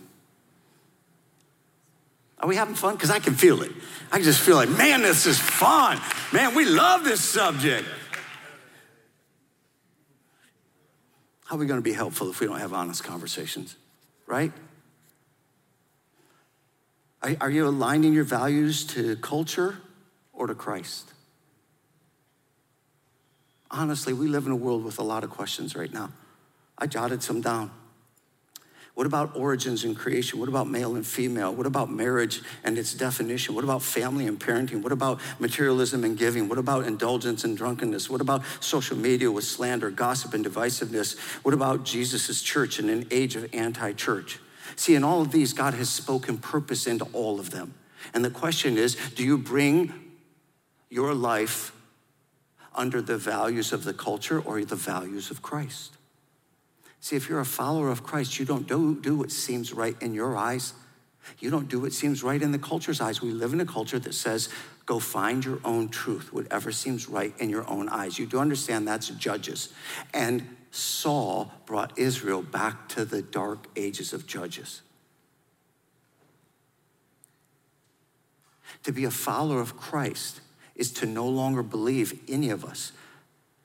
Are 2.39 2.47
we 2.47 2.55
having 2.55 2.75
fun? 2.75 2.95
Because 2.95 3.09
I 3.09 3.19
can 3.19 3.35
feel 3.35 3.61
it. 3.61 3.71
I 4.11 4.15
can 4.15 4.23
just 4.23 4.39
feel 4.39 4.55
like, 4.55 4.69
man, 4.69 5.01
this 5.01 5.25
is 5.25 5.37
fun. 5.37 5.99
Man, 6.31 6.55
we 6.55 6.63
love 6.65 7.03
this 7.03 7.21
subject. 7.21 7.85
How 11.49 11.55
are 11.55 11.59
we 11.59 11.65
going 11.65 11.79
to 11.79 11.83
be 11.83 11.93
helpful 11.93 12.29
if 12.29 12.39
we 12.39 12.45
don't 12.45 12.59
have 12.59 12.73
honest 12.73 13.03
conversations, 13.03 13.75
right? 14.27 14.51
Are, 17.23 17.49
you 17.49 17.67
aligning 17.67 18.13
your 18.13 18.23
values 18.23 18.85
to 18.89 19.15
culture 19.15 19.79
or 20.31 20.45
to 20.45 20.53
Christ? 20.53 21.11
Honestly, 23.71 24.13
we 24.13 24.27
live 24.27 24.45
in 24.45 24.51
a 24.51 24.55
world 24.55 24.83
with 24.83 24.99
a 24.99 25.03
lot 25.03 25.23
of 25.23 25.31
questions 25.31 25.75
right 25.75 25.91
now. 25.91 26.11
I 26.77 26.85
jotted 26.85 27.23
some 27.23 27.41
down. 27.41 27.71
What 28.99 29.05
about 29.05 29.33
origins 29.33 29.85
and 29.85 29.95
creation? 29.95 30.41
What 30.41 30.49
about 30.49 30.67
male 30.67 30.95
and 30.95 31.07
female? 31.07 31.55
What 31.55 31.65
about 31.65 31.89
marriage 31.89 32.41
and 32.65 32.77
its 32.77 32.93
definition? 32.93 33.55
What 33.55 33.63
about 33.63 33.81
family 33.81 34.27
and 34.27 34.37
parenting? 34.37 34.81
What 34.81 34.91
about 34.91 35.21
materialism 35.39 36.03
and 36.03 36.17
giving? 36.17 36.49
What 36.49 36.57
about 36.57 36.85
indulgence 36.85 37.45
and 37.45 37.55
drunkenness? 37.55 38.09
What 38.09 38.19
about 38.19 38.43
social 38.59 38.97
media 38.97 39.31
with 39.31 39.45
slander, 39.45 39.89
gossip, 39.89 40.33
and 40.33 40.45
divisiveness? 40.45 41.17
What 41.45 41.53
about 41.53 41.85
Jesus' 41.85 42.41
church 42.41 42.77
in 42.77 42.89
an 42.89 43.07
age 43.09 43.37
of 43.37 43.47
anti 43.55 43.93
church? 43.93 44.39
See, 44.75 44.95
in 44.95 45.05
all 45.05 45.21
of 45.21 45.31
these, 45.31 45.53
God 45.53 45.75
has 45.75 45.89
spoken 45.89 46.37
purpose 46.37 46.85
into 46.85 47.05
all 47.13 47.39
of 47.39 47.51
them. 47.51 47.75
And 48.13 48.25
the 48.25 48.29
question 48.29 48.77
is 48.77 48.97
do 49.15 49.23
you 49.23 49.37
bring 49.37 49.93
your 50.89 51.13
life 51.13 51.71
under 52.75 53.01
the 53.01 53.17
values 53.17 53.71
of 53.71 53.85
the 53.85 53.93
culture 53.93 54.41
or 54.41 54.61
the 54.65 54.75
values 54.75 55.31
of 55.31 55.41
Christ? 55.41 55.95
See, 57.01 57.15
if 57.15 57.29
you're 57.29 57.39
a 57.39 57.45
follower 57.45 57.89
of 57.89 58.03
Christ, 58.03 58.39
you 58.39 58.45
don't 58.45 58.67
do, 58.67 58.99
do 58.99 59.15
what 59.15 59.31
seems 59.31 59.73
right 59.73 59.95
in 60.01 60.13
your 60.13 60.35
eyes. 60.35 60.73
You 61.39 61.49
don't 61.49 61.69
do 61.69 61.79
what 61.79 61.93
seems 61.93 62.23
right 62.23 62.41
in 62.41 62.51
the 62.51 62.59
culture's 62.59 62.99
eyes. 62.99 63.21
We 63.21 63.31
live 63.31 63.53
in 63.53 63.61
a 63.61 63.65
culture 63.65 63.99
that 63.99 64.13
says, 64.13 64.49
go 64.85 64.99
find 64.99 65.45
your 65.45 65.59
own 65.63 65.89
truth, 65.89 66.33
whatever 66.33 66.71
seems 66.71 67.07
right 67.07 67.33
in 67.39 67.49
your 67.49 67.69
own 67.69 67.87
eyes. 67.87 68.17
You 68.17 68.25
do 68.25 68.39
understand 68.39 68.87
that's 68.87 69.09
judges. 69.09 69.69
And 70.13 70.55
Saul 70.71 71.51
brought 71.65 71.97
Israel 71.97 72.41
back 72.41 72.89
to 72.89 73.05
the 73.05 73.21
dark 73.21 73.67
ages 73.75 74.13
of 74.13 74.27
judges. 74.27 74.81
To 78.83 78.91
be 78.91 79.05
a 79.05 79.11
follower 79.11 79.61
of 79.61 79.77
Christ 79.77 80.41
is 80.75 80.91
to 80.93 81.05
no 81.05 81.27
longer 81.27 81.63
believe 81.63 82.19
any 82.27 82.49
of 82.49 82.63
us 82.63 82.91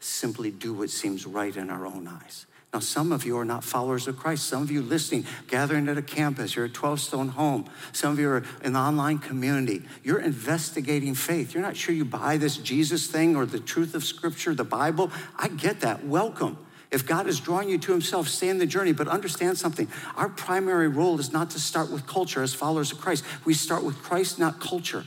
simply 0.00 0.50
do 0.50 0.72
what 0.74 0.90
seems 0.90 1.26
right 1.26 1.56
in 1.56 1.70
our 1.70 1.86
own 1.86 2.08
eyes. 2.08 2.46
Now, 2.74 2.80
some 2.80 3.12
of 3.12 3.24
you 3.24 3.38
are 3.38 3.44
not 3.44 3.62
followers 3.62 4.08
of 4.08 4.18
Christ. 4.18 4.46
Some 4.46 4.60
of 4.60 4.68
you 4.68 4.82
listening, 4.82 5.26
gathering 5.46 5.86
at 5.86 5.96
a 5.96 6.02
campus, 6.02 6.56
you're 6.56 6.64
a 6.64 6.68
12 6.68 6.98
Stone 6.98 7.28
Home. 7.28 7.70
Some 7.92 8.12
of 8.12 8.18
you 8.18 8.28
are 8.28 8.42
in 8.64 8.72
the 8.72 8.80
online 8.80 9.18
community. 9.18 9.82
You're 10.02 10.18
investigating 10.18 11.14
faith. 11.14 11.54
You're 11.54 11.62
not 11.62 11.76
sure 11.76 11.94
you 11.94 12.04
buy 12.04 12.36
this 12.36 12.56
Jesus 12.56 13.06
thing 13.06 13.36
or 13.36 13.46
the 13.46 13.60
truth 13.60 13.94
of 13.94 14.02
Scripture, 14.02 14.56
the 14.56 14.64
Bible. 14.64 15.12
I 15.38 15.46
get 15.46 15.82
that. 15.82 16.04
Welcome. 16.04 16.58
If 16.90 17.06
God 17.06 17.28
is 17.28 17.38
drawing 17.38 17.68
you 17.68 17.78
to 17.78 17.92
Himself, 17.92 18.26
stay 18.26 18.48
in 18.48 18.58
the 18.58 18.66
journey. 18.66 18.92
But 18.92 19.06
understand 19.06 19.56
something 19.56 19.86
our 20.16 20.28
primary 20.28 20.88
role 20.88 21.20
is 21.20 21.32
not 21.32 21.50
to 21.50 21.60
start 21.60 21.92
with 21.92 22.08
culture 22.08 22.42
as 22.42 22.54
followers 22.54 22.90
of 22.90 23.00
Christ. 23.00 23.24
We 23.44 23.54
start 23.54 23.84
with 23.84 24.02
Christ, 24.02 24.40
not 24.40 24.58
culture. 24.58 25.04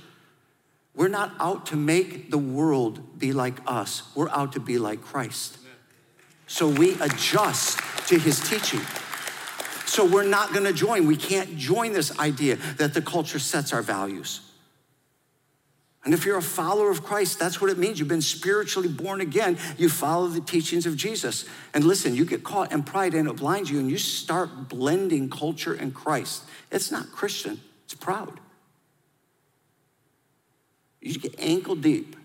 We're 0.95 1.09
not 1.09 1.33
out 1.37 1.65
to 1.65 1.75
make 1.75 2.31
the 2.31 2.37
world 2.37 3.19
be 3.19 3.33
like 3.33 3.59
us, 3.67 4.03
we're 4.15 4.29
out 4.29 4.53
to 4.53 4.61
be 4.61 4.77
like 4.77 5.01
Christ. 5.01 5.57
So 6.47 6.67
we 6.67 6.99
adjust 7.01 7.79
to 8.07 8.17
his 8.17 8.39
teaching. 8.39 8.81
So 9.85 10.05
we're 10.05 10.27
not 10.27 10.53
gonna 10.53 10.73
join. 10.73 11.05
We 11.05 11.17
can't 11.17 11.57
join 11.57 11.93
this 11.93 12.17
idea 12.19 12.55
that 12.77 12.93
the 12.93 13.01
culture 13.01 13.39
sets 13.39 13.73
our 13.73 13.81
values. 13.81 14.41
And 16.03 16.13
if 16.13 16.25
you're 16.25 16.37
a 16.37 16.41
follower 16.41 16.89
of 16.89 17.03
Christ, 17.03 17.37
that's 17.37 17.59
what 17.59 17.69
it 17.69 17.77
means. 17.77 17.99
You've 17.99 18.07
been 18.07 18.21
spiritually 18.21 18.87
born 18.87 19.19
again. 19.19 19.57
You 19.77 19.89
follow 19.89 20.27
the 20.27 20.39
teachings 20.39 20.85
of 20.85 20.95
Jesus. 20.95 21.45
And 21.73 21.83
listen, 21.83 22.15
you 22.15 22.23
get 22.23 22.45
caught 22.45 22.71
in 22.71 22.83
pride 22.83 23.13
and 23.13 23.27
it 23.27 23.35
blinds 23.35 23.69
you, 23.69 23.79
and 23.79 23.91
you 23.91 23.97
start 23.97 24.69
blending 24.69 25.29
culture 25.29 25.73
and 25.73 25.93
Christ. 25.93 26.43
It's 26.71 26.91
not 26.91 27.11
Christian, 27.11 27.59
it's 27.85 27.93
proud. 27.93 28.39
You 31.01 31.19
get 31.19 31.35
ankle 31.39 31.75
deep 31.75 32.16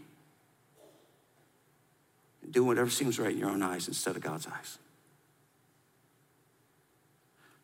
do 2.52 2.62
whatever 2.62 2.90
seems 2.90 3.18
right 3.18 3.32
in 3.32 3.38
your 3.38 3.50
own 3.50 3.62
eyes 3.62 3.88
instead 3.88 4.14
of 4.14 4.22
God's 4.22 4.46
eyes. 4.46 4.78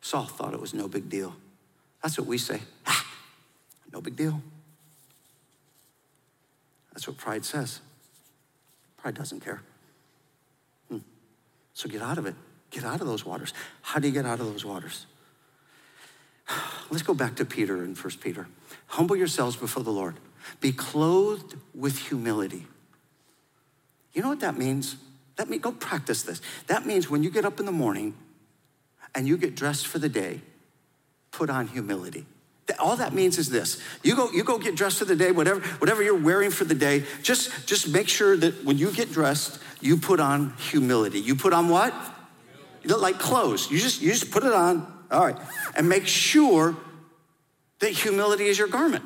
Saul 0.00 0.24
thought 0.24 0.54
it 0.54 0.60
was 0.60 0.74
no 0.74 0.88
big 0.88 1.08
deal. 1.08 1.36
That's 2.02 2.18
what 2.18 2.26
we 2.26 2.38
say. 2.38 2.60
Ah, 2.86 3.06
no 3.92 4.00
big 4.00 4.16
deal. 4.16 4.40
That's 6.92 7.06
what 7.06 7.18
pride 7.18 7.44
says. 7.44 7.80
Pride 8.96 9.14
doesn't 9.14 9.40
care. 9.40 9.60
Hmm. 10.88 10.98
So 11.74 11.88
get 11.88 12.02
out 12.02 12.18
of 12.18 12.26
it. 12.26 12.34
Get 12.70 12.84
out 12.84 13.00
of 13.00 13.06
those 13.06 13.24
waters. 13.24 13.52
How 13.82 14.00
do 14.00 14.08
you 14.08 14.14
get 14.14 14.26
out 14.26 14.40
of 14.40 14.46
those 14.46 14.64
waters? 14.64 15.06
Let's 16.90 17.02
go 17.02 17.14
back 17.14 17.36
to 17.36 17.44
Peter 17.44 17.84
in 17.84 17.94
1 17.94 18.12
Peter. 18.20 18.48
Humble 18.86 19.16
yourselves 19.16 19.56
before 19.56 19.82
the 19.82 19.92
Lord. 19.92 20.16
Be 20.60 20.72
clothed 20.72 21.56
with 21.74 21.98
humility 21.98 22.66
you 24.12 24.22
know 24.22 24.28
what 24.28 24.40
that 24.40 24.58
means? 24.58 24.96
Let 25.38 25.48
me 25.48 25.58
go 25.58 25.72
practice 25.72 26.22
this. 26.22 26.40
That 26.66 26.86
means 26.86 27.08
when 27.08 27.22
you 27.22 27.30
get 27.30 27.44
up 27.44 27.60
in 27.60 27.66
the 27.66 27.72
morning 27.72 28.14
and 29.14 29.28
you 29.28 29.36
get 29.36 29.54
dressed 29.54 29.86
for 29.86 29.98
the 29.98 30.08
day, 30.08 30.40
put 31.30 31.50
on 31.50 31.68
humility. 31.68 32.26
All 32.78 32.96
that 32.96 33.14
means 33.14 33.38
is 33.38 33.48
this. 33.48 33.80
You 34.02 34.14
go, 34.16 34.30
you 34.30 34.44
go 34.44 34.58
get 34.58 34.74
dressed 34.74 34.98
for 34.98 35.06
the 35.06 35.16
day, 35.16 35.32
whatever, 35.32 35.60
whatever 35.78 36.02
you're 36.02 36.20
wearing 36.20 36.50
for 36.50 36.64
the 36.64 36.74
day, 36.74 37.04
just, 37.22 37.66
just 37.66 37.88
make 37.88 38.08
sure 38.08 38.36
that 38.36 38.64
when 38.64 38.76
you 38.76 38.90
get 38.92 39.10
dressed, 39.10 39.58
you 39.80 39.96
put 39.96 40.20
on 40.20 40.52
humility. 40.58 41.20
You 41.20 41.34
put 41.34 41.52
on 41.52 41.68
what? 41.68 41.94
Like 42.84 43.18
clothes. 43.18 43.70
You 43.70 43.78
just, 43.78 44.02
you 44.02 44.10
just 44.10 44.30
put 44.30 44.44
it 44.44 44.52
on. 44.52 44.86
All 45.10 45.24
right. 45.24 45.36
And 45.76 45.88
make 45.88 46.06
sure 46.06 46.76
that 47.78 47.90
humility 47.90 48.46
is 48.46 48.58
your 48.58 48.68
garment. 48.68 49.04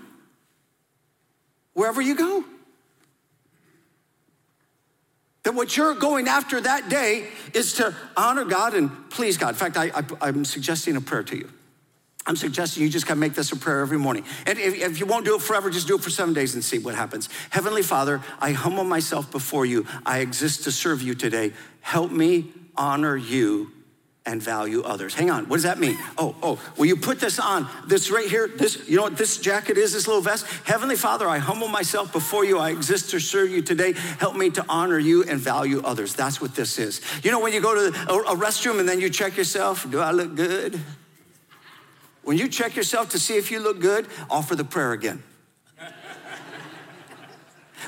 wherever 1.75 2.01
you 2.01 2.15
go. 2.15 2.45
That 5.45 5.55
what 5.55 5.77
you're 5.77 5.95
going 5.95 6.29
after 6.29 6.61
that 6.61 6.89
day 6.89 7.29
is 7.53 7.75
to 7.75 7.95
honor 8.17 8.45
God 8.45 8.75
and 8.75 9.11
please 9.11 9.37
God. 9.37 9.51
In 9.51 9.55
fact, 9.55 9.77
I, 9.77 9.91
I, 9.95 10.05
I'm 10.21 10.45
suggesting 10.45 10.97
a 10.97 11.01
prayer 11.01 11.25
to 11.25 11.37
you. 11.37 11.51
I'm 12.25 12.37
suggesting 12.37 12.85
you 12.85 12.89
just 12.89 13.07
gotta 13.07 13.19
make 13.19 13.35
this 13.35 13.51
a 13.51 13.57
prayer 13.57 13.81
every 13.81 13.99
morning. 13.99 14.25
And 14.47 14.57
if, 14.57 14.81
if, 14.81 15.01
you 15.01 15.07
won't 15.07 15.25
do 15.25 15.35
it 15.35 15.43
forever, 15.43 15.71
just 15.71 15.89
do 15.89 15.97
it 15.97 16.03
for 16.03 16.11
seven 16.11 16.35
days 16.35 16.55
and 16.55 16.63
see 16.63 16.79
what 16.79 16.95
happens. 16.95 17.29
Heavenly 17.51 17.83
Father, 17.83 18.21
I 18.41 18.53
humble 18.53 18.85
myself 18.85 19.33
before 19.33 19.67
you. 19.67 19.87
I 20.07 20.21
exist 20.21 20.65
to 20.65 20.73
serve 20.73 21.03
you 21.03 21.17
today. 21.17 21.53
Help 21.81 22.13
me 22.13 22.53
honor 22.77 23.17
you 23.17 23.73
and 24.25 24.41
value 24.41 24.83
others. 24.83 25.15
Hang 25.15 25.31
on, 25.31 25.49
what 25.49 25.57
does 25.57 25.65
that 25.65 25.81
mean? 25.81 25.99
Oh, 26.17 26.35
oh, 26.43 26.61
will 26.77 26.87
you 26.87 26.97
put 26.97 27.19
this 27.19 27.41
on? 27.41 27.69
This 27.87 28.11
right 28.11 28.29
here, 28.29 28.47
this, 28.47 28.89
you 28.89 28.97
know 28.97 29.03
what 29.03 29.17
this 29.17 29.39
jacket 29.39 29.77
is, 29.77 29.93
this 29.93 30.07
little 30.07 30.23
vest? 30.23 30.47
Heavenly 30.65 30.95
Father, 30.95 31.29
I 31.29 31.39
humble 31.39 31.69
myself 31.69 32.13
before 32.13 32.45
you. 32.45 32.59
I 32.59 32.71
exist 32.71 33.11
to 33.11 33.21
serve 33.21 33.51
you 33.51 33.63
today. 33.63 33.95
Help 34.21 34.37
me 34.37 34.51
to 34.51 34.65
honor 34.69 34.99
you 34.99 35.25
and 35.25 35.41
value 35.41 35.83
others. 35.85 36.15
That's 36.15 36.41
what 36.41 36.55
this 36.55 36.79
is. 36.79 37.01
You 37.25 37.33
know, 37.33 37.41
when 37.41 37.53
you 37.53 37.61
go 37.61 37.75
to 37.75 37.99
a, 38.13 38.37
restroom 38.37 38.79
and 38.79 38.89
then 38.89 39.01
you 39.01 39.11
check 39.11 39.37
yourself, 39.37 39.89
do 39.91 40.01
I 40.01 40.13
look 40.13 40.37
good? 40.37 40.81
When 42.23 42.39
you 42.39 42.49
check 42.49 42.77
yourself 42.77 43.11
to 43.11 43.19
see 43.19 43.37
if 43.37 43.51
you 43.51 43.59
look 43.59 43.81
good, 43.81 44.07
offer 44.31 44.55
the 44.55 44.65
prayer 44.65 44.93
again. 44.93 45.23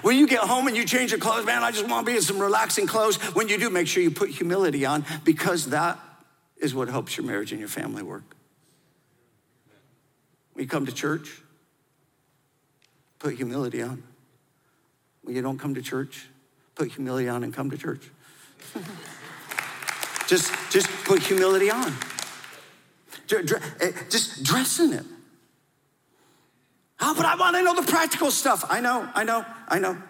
When 0.03 0.18
you 0.18 0.26
get 0.26 0.41
home 0.41 0.66
and 0.66 0.76
you 0.76 0.85
change 0.85 1.12
your 1.12 1.20
clothes, 1.20 1.47
man, 1.47 1.62
I 1.62 1.70
just 1.70 1.89
want 1.89 2.05
to 2.05 2.12
be 2.12 2.16
in 2.16 2.22
some 2.22 2.39
relaxing 2.39 2.87
clothes. 2.87 3.16
When 3.35 3.49
you 3.49 3.57
do, 3.57 3.70
make 3.70 3.87
sure 3.87 4.03
you 4.03 4.11
put 4.11 4.28
humility 4.28 4.85
on 4.85 5.05
because 5.24 5.66
that 5.70 5.99
is 6.59 6.74
what 6.74 6.88
helps 6.88 7.16
your 7.16 7.26
marriage 7.26 7.52
and 7.52 7.61
your 7.61 7.68
family 7.68 8.02
work. 8.02 8.36
When 10.52 10.62
you 10.64 10.68
come 10.68 10.86
to 10.86 10.92
church, 10.92 11.42
put 13.18 13.34
humility 13.34 13.82
on. 13.82 14.02
When 15.22 15.34
you 15.34 15.42
don't 15.42 15.59
come 15.59 15.74
to 15.74 15.82
church, 15.82 16.28
put 16.74 16.92
humility 16.92 17.28
on 17.28 17.42
and 17.44 17.52
come 17.52 17.70
to 17.70 17.78
church. 17.78 18.11
just, 20.26 20.52
just 20.70 20.88
put 21.05 21.22
humility 21.22 21.70
on. 21.70 21.92
Eh, 23.32 23.92
just 24.11 24.42
dress 24.42 24.78
in 24.80 24.92
it. 24.92 25.05
Oh, 27.00 27.14
but 27.16 27.26
I 27.26 27.36
want 27.36 27.57
to 27.57 27.62
know 27.62 27.74
the 27.74 27.90
practical 27.90 28.30
stuff. 28.30 28.64
I 28.68 28.80
know, 28.80 29.09
I 29.14 29.24
know, 29.24 29.44
I 29.68 29.78
know. 29.78 30.00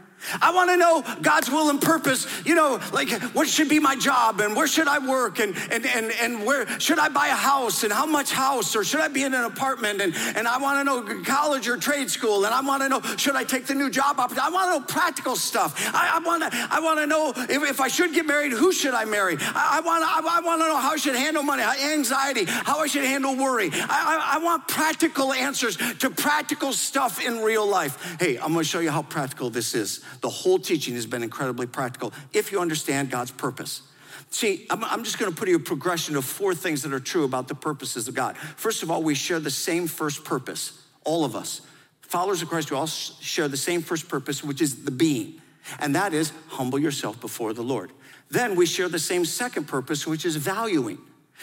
I 0.41 0.53
want 0.53 0.71
to 0.71 0.77
know 0.77 1.05
God's 1.23 1.51
will 1.51 1.71
and 1.71 1.81
purpose. 1.81 2.27
You 2.45 2.55
know, 2.55 2.81
like 2.93 3.11
what 3.35 3.49
should 3.49 3.69
be 3.69 3.79
my 3.79 3.97
job 3.97 4.41
and 4.41 4.57
where 4.57 4.67
should 4.67 4.89
I 4.89 4.99
work 4.99 5.39
and, 5.39 5.57
and, 5.71 5.87
and, 5.87 6.13
and 6.21 6.47
where 6.47 6.69
should 6.81 6.99
I 6.99 7.09
buy 7.09 7.29
a 7.29 7.35
house 7.35 7.85
and 7.85 7.93
how 7.93 8.07
much 8.07 8.33
house 8.33 8.77
or 8.77 8.85
should 8.85 9.01
I 9.01 9.09
be 9.09 9.23
in 9.23 9.35
an 9.35 9.45
apartment 9.45 10.01
and, 10.01 10.15
and 10.37 10.47
I 10.49 10.59
want 10.59 10.79
to 10.81 10.85
know 10.85 11.23
college 11.25 11.69
or 11.69 11.77
trade 11.77 12.11
school 12.11 12.45
and 12.45 12.55
I 12.55 12.61
want 12.61 12.83
to 12.83 12.89
know 12.89 13.01
should 13.17 13.37
I 13.37 13.45
take 13.45 13.67
the 13.67 13.75
new 13.75 13.91
job 13.91 14.19
opportunity. 14.19 14.47
I 14.47 14.51
want 14.51 14.73
to 14.73 14.81
know 14.81 14.87
practical 14.87 15.37
stuff. 15.37 15.75
I, 15.95 16.17
I 16.17 16.19
want 16.21 16.43
to 16.43 16.69
I 16.71 16.81
want 16.81 17.01
to 17.01 17.07
know 17.07 17.33
if, 17.37 17.71
if 17.71 17.81
I 17.81 17.89
should 17.89 18.13
get 18.13 18.27
married, 18.27 18.53
who 18.53 18.73
should 18.73 18.95
I 18.95 19.05
marry? 19.05 19.37
I, 19.41 19.79
I 19.79 19.81
want 19.81 20.03
to 20.03 20.09
I, 20.09 20.39
I 20.39 20.41
want 20.41 20.61
to 20.63 20.69
know 20.69 20.77
how 20.77 20.93
I 20.93 20.97
should 20.97 21.17
handle 21.17 21.43
money, 21.43 21.63
anxiety, 21.63 22.45
how 22.45 22.79
I 22.79 22.87
should 22.87 23.05
handle 23.05 23.37
worry. 23.37 23.71
I, 23.73 23.87
I, 23.89 24.37
I 24.37 24.45
want 24.45 24.69
practical 24.69 25.33
answers 25.33 25.77
to 25.77 26.11
practical 26.11 26.73
stuff 26.73 27.25
in 27.25 27.41
real 27.41 27.67
life. 27.67 28.17
Hey, 28.21 28.37
I'm 28.37 28.53
going 28.53 28.59
to 28.59 28.65
show 28.65 28.81
you 28.81 28.91
how 28.91 29.03
practical 29.03 29.51
this 29.51 29.75
is. 29.75 30.01
The 30.21 30.29
whole 30.29 30.59
teaching 30.59 30.95
has 30.95 31.07
been 31.07 31.23
incredibly 31.23 31.67
practical 31.67 32.13
if 32.33 32.53
you 32.53 32.61
understand 32.61 33.11
God's 33.11 33.31
purpose. 33.31 33.83
See, 34.31 34.67
I'm, 34.71 35.05
just 35.05 35.19
going 35.19 35.31
to 35.31 35.37
put 35.37 35.49
you 35.49 35.57
a 35.57 35.61
progression 35.61 36.17
of 36.17 36.25
four 36.25 36.55
things 36.55 36.83
that 36.83 36.93
are 36.93 37.01
true 37.01 37.25
about 37.25 37.47
the 37.47 37.55
purposes 37.55 38.09
of 38.09 38.15
God. 38.15 38.37
First 38.37 38.83
of 38.83 38.91
all, 38.91 39.03
we 39.03 39.15
share 39.15 39.39
the 39.39 39.51
same 39.51 39.87
first 39.87 40.25
purpose, 40.25 40.83
all 41.05 41.25
of 41.25 41.37
us. 41.37 41.61
Followers 42.01 42.43
of 42.43 42.49
Christ, 42.49 42.71
we 42.71 42.77
all 42.77 42.87
share 42.87 43.49
the 43.49 43.57
same 43.57 43.81
first 43.81 44.09
purpose, 44.09 44.43
which 44.43 44.61
is 44.61 44.85
the 44.85 44.91
being, 44.91 45.41
and 45.79 45.95
that 45.95 46.13
is 46.13 46.33
humble 46.49 46.79
yourself 46.79 47.21
before 47.21 47.53
the 47.53 47.63
Lord. 47.63 47.93
Then 48.31 48.57
we 48.57 48.67
share 48.67 48.89
the 48.89 48.99
same 48.99 49.25
second 49.25 49.69
purpose, 49.69 50.07
which 50.07 50.25
is 50.25 50.37
valuing. 50.37 50.99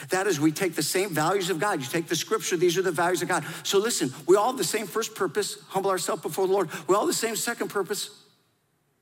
That 0.09 0.27
is, 0.27 0.39
we 0.39 0.51
take 0.51 0.75
the 0.75 0.83
same 0.83 1.09
values 1.09 1.49
of 1.49 1.59
God. 1.59 1.79
You 1.79 1.87
take 1.87 2.07
the 2.07 2.15
scripture, 2.15 2.57
these 2.57 2.77
are 2.77 2.81
the 2.81 2.91
values 2.91 3.21
of 3.21 3.27
God. 3.27 3.45
So 3.63 3.77
listen, 3.77 4.13
we 4.27 4.35
all 4.35 4.47
have 4.47 4.57
the 4.57 4.63
same 4.63 4.87
first 4.87 5.15
purpose, 5.15 5.57
humble 5.67 5.91
ourselves 5.91 6.21
before 6.21 6.47
the 6.47 6.53
Lord. 6.53 6.69
We 6.87 6.95
all 6.95 7.01
have 7.01 7.09
the 7.09 7.13
same 7.13 7.35
second 7.35 7.69
purpose, 7.69 8.09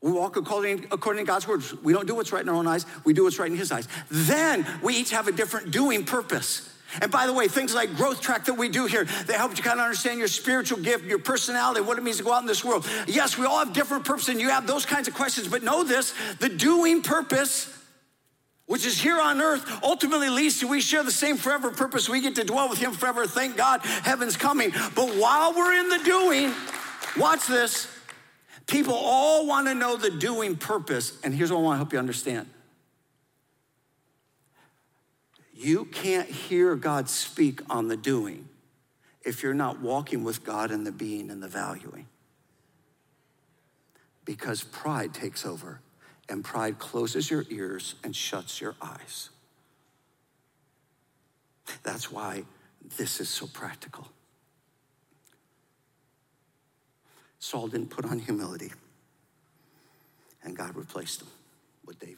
we 0.02 0.12
walk 0.12 0.38
according, 0.38 0.86
according 0.92 1.26
to 1.26 1.28
God's 1.28 1.48
word. 1.48 1.62
We 1.84 1.92
don't 1.92 2.08
do 2.08 2.16
what's 2.16 2.32
right 2.32 2.42
in 2.42 2.50
our 2.50 2.56
own 2.56 2.68
eyes, 2.68 2.86
we 3.04 3.14
do 3.14 3.24
what's 3.24 3.40
right 3.40 3.52
in 3.52 3.58
His 3.58 3.72
eyes. 3.72 3.88
Then 4.10 4.66
we 4.82 4.96
each 4.96 5.12
have 5.12 5.28
a 5.28 5.32
different 5.32 5.72
doing 5.72 6.06
purpose. 6.06 6.74
And 7.02 7.12
by 7.12 7.28
the 7.28 7.34
way, 7.34 7.48
things 7.48 7.76
like 7.76 7.96
growth 7.96 8.20
track 8.20 8.46
that 8.46 8.56
we 8.56 8.68
do 8.68 8.88
here, 8.88 9.06
they 9.28 9.34
help 9.34 9.56
you 9.56 9.62
kind 9.62 9.80
of 9.80 9.84
understand 9.84 10.18
your 10.18 10.28
spiritual 10.28 10.80
gift, 10.80 11.06
your 11.06 11.20
personality, 11.20 11.82
what 11.82 12.00
it 12.00 12.04
means 12.04 12.18
to 12.18 12.24
go 12.24 12.34
out 12.34 12.42
in 12.42 12.48
this 12.48 12.66
world. 12.66 12.88
Yes, 13.08 13.38
we 13.38 13.46
all 13.46 13.60
have 13.60 13.74
different 13.74 14.06
purposes, 14.06 14.30
and 14.30 14.42
you 14.42 14.50
have 14.50 14.66
those 14.66 14.86
kinds 14.86 15.08
of 15.08 15.14
questions, 15.14 15.48
but 15.48 15.62
know 15.62 15.84
this 15.84 16.16
the 16.40 16.50
doing 16.50 17.04
purpose, 17.04 17.72
which 18.66 18.86
is 18.86 19.00
here 19.00 19.20
on 19.20 19.40
earth, 19.40 19.70
ultimately 19.84 20.30
leads 20.30 20.62
to 20.62 20.68
we 20.68 20.82
share 20.82 21.04
the 21.04 21.12
same 21.12 21.38
forever 21.38 21.70
purpose. 21.70 22.10
We 22.10 22.22
get 22.22 22.36
to 22.36 22.44
dwell 22.44 22.70
with 22.70 22.80
Him 22.80 22.94
forever. 22.94 23.28
Thank 23.28 23.58
God, 23.58 23.82
heaven's 23.84 24.38
coming. 24.38 24.72
But 24.96 25.10
while 25.16 25.54
we're 25.54 25.74
in 25.74 25.90
the 25.90 26.00
doing, 26.00 26.54
watch 27.18 27.46
this 27.46 27.99
People 28.70 28.94
all 28.94 29.48
want 29.48 29.68
to 29.68 29.74
know 29.74 29.98
the 29.98 30.12
doing 30.12 30.56
purpose, 30.56 31.18
and 31.24 31.34
here's 31.34 31.52
what 31.52 31.58
I 31.58 31.62
want 31.62 31.74
to 31.74 31.78
help 31.78 31.92
you 31.92 31.98
understand. 31.98 32.48
You 35.56 35.86
can't 35.86 36.30
hear 36.30 36.76
God 36.76 37.10
speak 37.10 37.62
on 37.68 37.88
the 37.88 37.98
doing 37.98 38.48
if 39.24 39.42
you're 39.42 39.56
not 39.56 39.82
walking 39.82 40.24
with 40.24 40.44
God 40.44 40.70
in 40.70 40.84
the 40.84 40.92
being 40.92 41.32
and 41.32 41.42
the 41.42 41.48
valuing. 41.48 42.06
Because 44.24 44.64
pride 44.64 45.16
takes 45.16 45.48
over, 45.48 45.82
and 46.30 46.46
pride 46.46 46.78
closes 46.78 47.32
your 47.32 47.46
ears 47.50 47.96
and 48.04 48.16
shuts 48.16 48.62
your 48.62 48.76
eyes. 48.80 49.32
That's 51.82 52.12
why 52.12 52.44
this 52.98 53.20
is 53.20 53.30
so 53.30 53.48
practical. 53.48 54.08
Saul 57.40 57.68
didn't 57.68 57.90
put 57.90 58.06
on 58.06 58.20
humility, 58.20 58.72
and 60.44 60.56
God 60.56 60.76
replaced 60.76 61.22
him 61.22 61.30
with 61.86 62.00
David. 62.00 62.18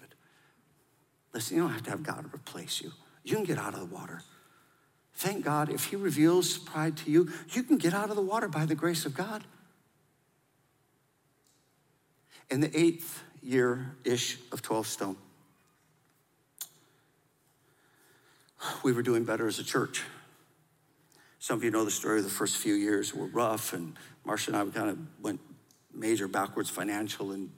Listen, 1.33 1.57
you 1.57 1.63
don't 1.63 1.71
have 1.71 1.83
to 1.83 1.91
have 1.91 2.03
God 2.03 2.25
replace 2.33 2.81
you. 2.81 2.91
You 3.23 3.35
can 3.35 3.45
get 3.45 3.57
out 3.57 3.73
of 3.73 3.79
the 3.79 3.85
water. 3.85 4.21
Thank 5.13 5.45
God, 5.45 5.69
if 5.69 5.85
He 5.85 5.95
reveals 5.95 6.57
pride 6.57 6.97
to 6.97 7.11
you, 7.11 7.29
you 7.51 7.63
can 7.63 7.77
get 7.77 7.93
out 7.93 8.09
of 8.09 8.15
the 8.15 8.21
water 8.21 8.47
by 8.47 8.65
the 8.65 8.75
grace 8.75 9.05
of 9.05 9.13
God. 9.13 9.43
In 12.49 12.59
the 12.59 12.77
eighth 12.77 13.23
year 13.41 13.95
ish 14.03 14.37
of 14.51 14.61
12 14.61 14.87
Stone, 14.87 15.15
we 18.83 18.91
were 18.91 19.03
doing 19.03 19.23
better 19.23 19.47
as 19.47 19.59
a 19.59 19.63
church. 19.63 20.03
Some 21.51 21.59
of 21.59 21.65
you 21.65 21.71
know 21.71 21.83
the 21.83 21.91
story 21.91 22.19
of 22.19 22.23
the 22.23 22.29
first 22.29 22.55
few 22.55 22.75
years 22.75 23.13
were 23.13 23.25
rough, 23.25 23.73
and 23.73 23.97
Marcia 24.23 24.51
and 24.51 24.57
I 24.57 24.63
we 24.63 24.71
kind 24.71 24.89
of 24.89 24.97
went 25.21 25.41
major 25.93 26.29
backwards 26.29 26.69
financial 26.69 27.33
and 27.33 27.51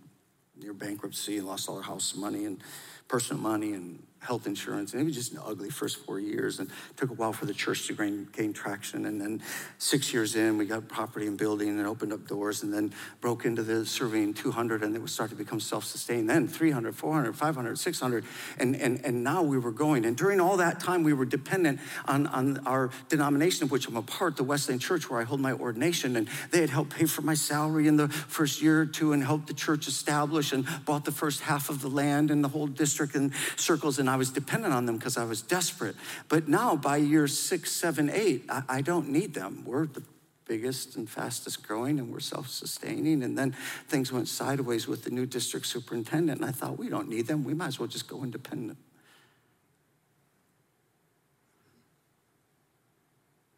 near 0.57 0.73
bankruptcy 0.73 1.37
and 1.37 1.45
lost 1.45 1.69
all 1.69 1.77
our 1.77 1.83
house 1.83 2.15
money 2.15 2.45
and 2.45 2.59
personal 3.07 3.39
money 3.39 3.73
and 3.73 4.01
health 4.23 4.47
insurance. 4.47 4.93
And 4.93 5.01
it 5.01 5.05
was 5.05 5.15
just 5.15 5.33
an 5.33 5.39
ugly 5.45 5.69
first 5.69 5.97
four 6.05 6.19
years 6.19 6.59
and 6.59 6.69
took 6.95 7.09
a 7.09 7.13
while 7.13 7.33
for 7.33 7.45
the 7.45 7.53
church 7.53 7.87
to 7.87 7.93
gain, 7.93 8.27
gain 8.31 8.53
traction. 8.53 9.05
And 9.05 9.19
then 9.19 9.41
six 9.77 10.13
years 10.13 10.35
in, 10.35 10.57
we 10.57 10.65
got 10.65 10.87
property 10.87 11.27
and 11.27 11.37
building 11.37 11.69
and 11.69 11.85
opened 11.85 12.13
up 12.13 12.27
doors 12.27 12.63
and 12.63 12.73
then 12.73 12.93
broke 13.21 13.45
into 13.45 13.63
the 13.63 13.85
serving 13.85 14.33
200 14.33 14.83
and 14.83 14.95
it 14.95 15.01
was 15.01 15.11
started 15.11 15.37
to 15.37 15.43
become 15.43 15.59
self-sustained. 15.59 16.29
Then 16.29 16.47
300, 16.47 16.95
400, 16.95 17.35
500, 17.35 17.77
600. 17.77 18.23
And, 18.59 18.75
and, 18.75 19.03
and 19.05 19.23
now 19.23 19.43
we 19.43 19.57
were 19.57 19.71
going. 19.71 20.05
And 20.05 20.15
during 20.15 20.39
all 20.39 20.57
that 20.57 20.79
time, 20.79 21.03
we 21.03 21.13
were 21.13 21.25
dependent 21.25 21.79
on, 22.05 22.27
on 22.27 22.59
our 22.65 22.91
denomination 23.09 23.65
of 23.65 23.71
which 23.71 23.87
I'm 23.87 23.97
a 23.97 24.01
part, 24.01 24.37
the 24.37 24.43
Wesleyan 24.43 24.79
Church, 24.79 25.09
where 25.09 25.19
I 25.19 25.23
hold 25.23 25.41
my 25.41 25.53
ordination. 25.53 26.15
And 26.15 26.29
they 26.51 26.61
had 26.61 26.69
helped 26.69 26.91
pay 26.91 27.05
for 27.05 27.21
my 27.21 27.33
salary 27.33 27.87
in 27.87 27.97
the 27.97 28.07
first 28.07 28.61
year 28.61 28.81
or 28.81 28.85
two 28.85 29.11
and 29.11 29.23
helped 29.23 29.47
the 29.47 29.53
church 29.53 29.87
establish 29.87 30.53
and 30.53 30.65
bought 30.85 31.03
the 31.03 31.11
first 31.11 31.41
half 31.41 31.69
of 31.69 31.81
the 31.81 31.89
land 31.89 32.31
and 32.31 32.43
the 32.43 32.47
whole 32.47 32.67
district 32.67 33.15
and 33.15 33.33
circles. 33.57 33.99
And 33.99 34.09
I 34.13 34.15
was 34.15 34.29
dependent 34.29 34.75
on 34.75 34.85
them 34.85 34.97
because 34.97 35.17
I 35.17 35.23
was 35.23 35.41
desperate. 35.41 35.95
But 36.29 36.47
now, 36.47 36.75
by 36.75 36.97
year 36.97 37.27
six, 37.27 37.71
seven, 37.71 38.11
eight, 38.11 38.45
I, 38.47 38.61
I 38.69 38.81
don't 38.81 39.09
need 39.09 39.33
them. 39.33 39.63
We're 39.65 39.87
the 39.87 40.03
biggest 40.45 40.97
and 40.97 41.09
fastest 41.09 41.67
growing, 41.67 41.97
and 41.97 42.13
we're 42.13 42.19
self 42.19 42.47
sustaining. 42.47 43.23
And 43.23 43.35
then 43.35 43.55
things 43.87 44.11
went 44.11 44.27
sideways 44.27 44.87
with 44.87 45.03
the 45.03 45.09
new 45.09 45.25
district 45.25 45.65
superintendent, 45.65 46.41
and 46.41 46.47
I 46.47 46.51
thought, 46.51 46.77
we 46.77 46.89
don't 46.89 47.09
need 47.09 47.25
them. 47.25 47.43
We 47.43 47.55
might 47.55 47.69
as 47.69 47.79
well 47.79 47.87
just 47.87 48.07
go 48.07 48.23
independent. 48.23 48.77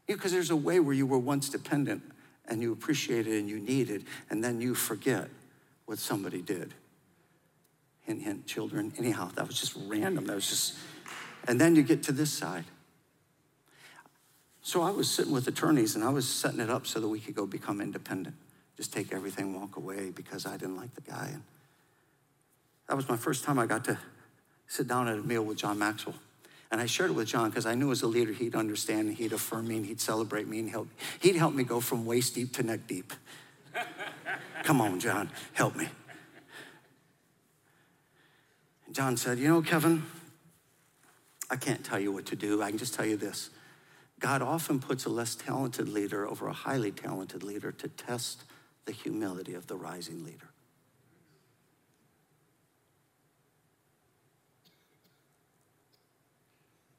Because 0.08 0.32
there's 0.32 0.51
a 0.51 0.56
way 0.56 0.80
where 0.80 0.93
you 0.93 1.06
were 1.06 1.20
once 1.20 1.49
dependent 1.49 2.01
and 2.47 2.62
you 2.62 2.72
appreciated 2.72 3.34
and 3.34 3.49
you 3.49 3.60
needed, 3.60 4.06
and 4.30 4.41
then 4.41 4.62
you 4.62 4.74
forget 4.74 5.28
what 5.86 5.99
somebody 5.99 6.41
did 6.41 6.74
hint, 8.06 8.22
hint, 8.22 8.45
children. 8.45 8.93
Anyhow, 8.97 9.30
that 9.36 9.47
was 9.47 9.60
just 9.60 9.76
random. 9.88 10.26
That 10.26 10.36
was 10.36 10.47
just, 10.47 10.76
and 11.47 11.60
then 11.60 11.76
you 11.76 11.84
get 11.84 12.03
to 12.03 12.12
this 12.12 12.32
side. 12.32 12.66
So 14.62 14.82
I 14.82 14.89
was 14.89 15.10
sitting 15.10 15.32
with 15.32 15.47
attorneys 15.47 15.95
and 15.95 16.03
I 16.03 16.10
was 16.10 16.28
setting 16.28 16.60
it 16.60 16.70
up 16.70 16.88
so 16.88 16.99
that 16.99 17.08
we 17.08 17.20
could 17.20 17.36
go 17.36 17.45
become 17.45 17.82
independent. 17.82 18.36
just 18.78 18.91
take 18.91 19.14
everything, 19.14 19.60
walk 19.60 19.78
away 19.78 20.10
because 20.10 20.45
I 20.45 20.58
didn't 20.58 20.78
like 20.78 20.93
the 20.95 21.01
guy. 21.01 21.30
And 21.34 21.43
that 22.88 22.95
was 22.95 23.08
my 23.08 23.18
first 23.18 23.43
time 23.43 23.60
I 23.60 23.68
got 23.68 23.86
to 23.86 23.99
sit 24.68 24.88
down 24.88 25.08
at 25.08 25.18
a 25.18 25.22
meal 25.22 25.43
with 25.43 25.58
John 25.58 25.78
Maxwell. 25.78 26.16
And 26.72 26.82
I 26.82 26.88
shared 26.88 27.12
it 27.12 27.14
with 27.14 27.28
John 27.28 27.49
because 27.49 27.66
I 27.66 27.76
knew 27.76 27.91
as 27.91 28.01
a 28.01 28.08
leader 28.08 28.34
he'd 28.34 28.56
understand 28.56 29.08
and 29.08 29.16
he'd 29.16 29.34
affirm 29.34 29.68
me 29.68 29.78
and 29.78 29.86
he'd 29.86 30.01
celebrate 30.01 30.47
me 30.47 30.60
and 30.60 30.70
help. 30.70 30.88
He'd 31.20 31.36
help 31.36 31.53
me 31.53 31.64
go 31.64 31.80
from 31.80 32.06
waist 32.06 32.36
deep 32.36 32.53
to 32.53 32.64
neck 32.64 32.88
deep. 32.88 33.14
Come 34.64 34.82
on, 34.82 34.99
John, 34.99 35.30
help 35.53 35.76
me. 35.76 35.88
John 38.92 39.18
said, 39.18 39.40
You 39.40 39.50
know, 39.50 39.62
Kevin, 39.62 40.04
I 41.50 41.56
can't 41.56 41.84
tell 41.84 42.00
you 42.00 42.12
what 42.12 42.26
to 42.28 42.36
do. 42.36 42.62
I 42.62 42.70
can 42.70 42.78
just 42.78 42.94
tell 42.94 43.06
you 43.06 43.18
this 43.18 43.50
God 44.20 44.42
often 44.42 44.80
puts 44.80 45.06
a 45.06 45.10
less 45.10 45.36
talented 45.36 45.90
leader 45.90 46.28
over 46.28 46.48
a 46.48 46.54
highly 46.54 46.92
talented 46.92 47.44
leader 47.44 47.72
to 47.72 47.88
test 47.88 48.44
the 48.86 48.92
humility 48.92 49.54
of 49.54 49.68
the 49.68 49.76
rising 49.76 50.24
leader. 50.24 50.50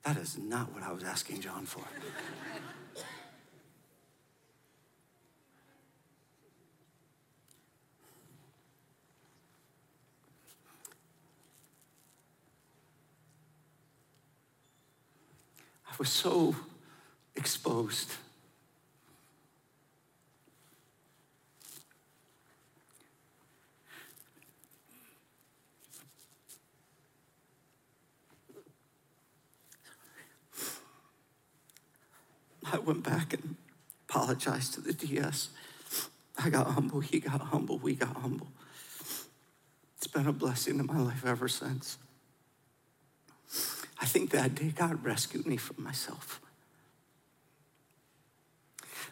That 0.05 0.17
is 0.19 0.39
not 0.39 0.73
what 0.73 0.85
I 0.85 0.93
was 0.93 1.03
asking 1.03 1.41
John 1.41 1.67
for. 1.67 1.83
Was 15.99 16.09
so 16.09 16.57
exposed. 17.35 18.13
I 32.73 32.79
went 32.79 33.05
back 33.05 33.33
and 33.33 33.57
apologized 34.09 34.75
to 34.75 34.81
the 34.81 34.93
DS. 34.93 35.51
I 36.37 36.51
got 36.51 36.67
humble, 36.67 37.01
he 37.01 37.21
got 37.21 37.41
humble, 37.41 37.79
we 37.79 37.95
got 37.95 38.17
humble. 38.17 38.49
It's 39.97 40.07
been 40.07 40.27
a 40.27 40.33
blessing 40.33 40.79
in 40.79 40.87
my 40.87 40.99
life 40.99 41.25
ever 41.25 41.49
since. 41.49 41.99
I 44.07 44.09
think 44.09 44.31
that 44.31 44.55
day 44.55 44.69
God 44.69 45.05
rescued 45.05 45.49
me 45.49 45.57
from 45.57 45.83
myself. 45.83 46.41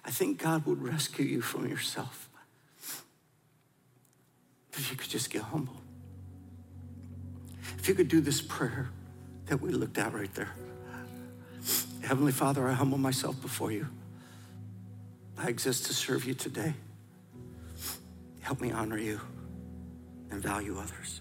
I 0.04 0.12
think 0.12 0.40
God 0.40 0.66
would 0.66 0.80
rescue 0.80 1.24
you 1.24 1.40
from 1.40 1.66
yourself 1.68 2.30
if 4.72 4.92
you 4.92 4.96
could 4.96 5.10
just 5.10 5.30
get 5.30 5.42
humble. 5.42 5.74
If 7.76 7.88
you 7.88 7.96
could 7.96 8.06
do 8.06 8.20
this 8.20 8.40
prayer 8.40 8.90
that 9.46 9.60
we 9.60 9.70
looked 9.70 9.98
at 9.98 10.14
right 10.14 10.32
there. 10.36 10.54
Heavenly 12.04 12.30
Father, 12.30 12.68
I 12.68 12.74
humble 12.74 12.98
myself 12.98 13.42
before 13.42 13.72
you. 13.72 13.88
I 15.36 15.48
exist 15.48 15.86
to 15.86 15.92
serve 15.92 16.24
you 16.24 16.34
today. 16.34 16.72
Help 18.42 18.60
me 18.60 18.70
honor 18.70 18.98
you 18.98 19.20
and 20.30 20.40
value 20.40 20.78
others. 20.78 21.20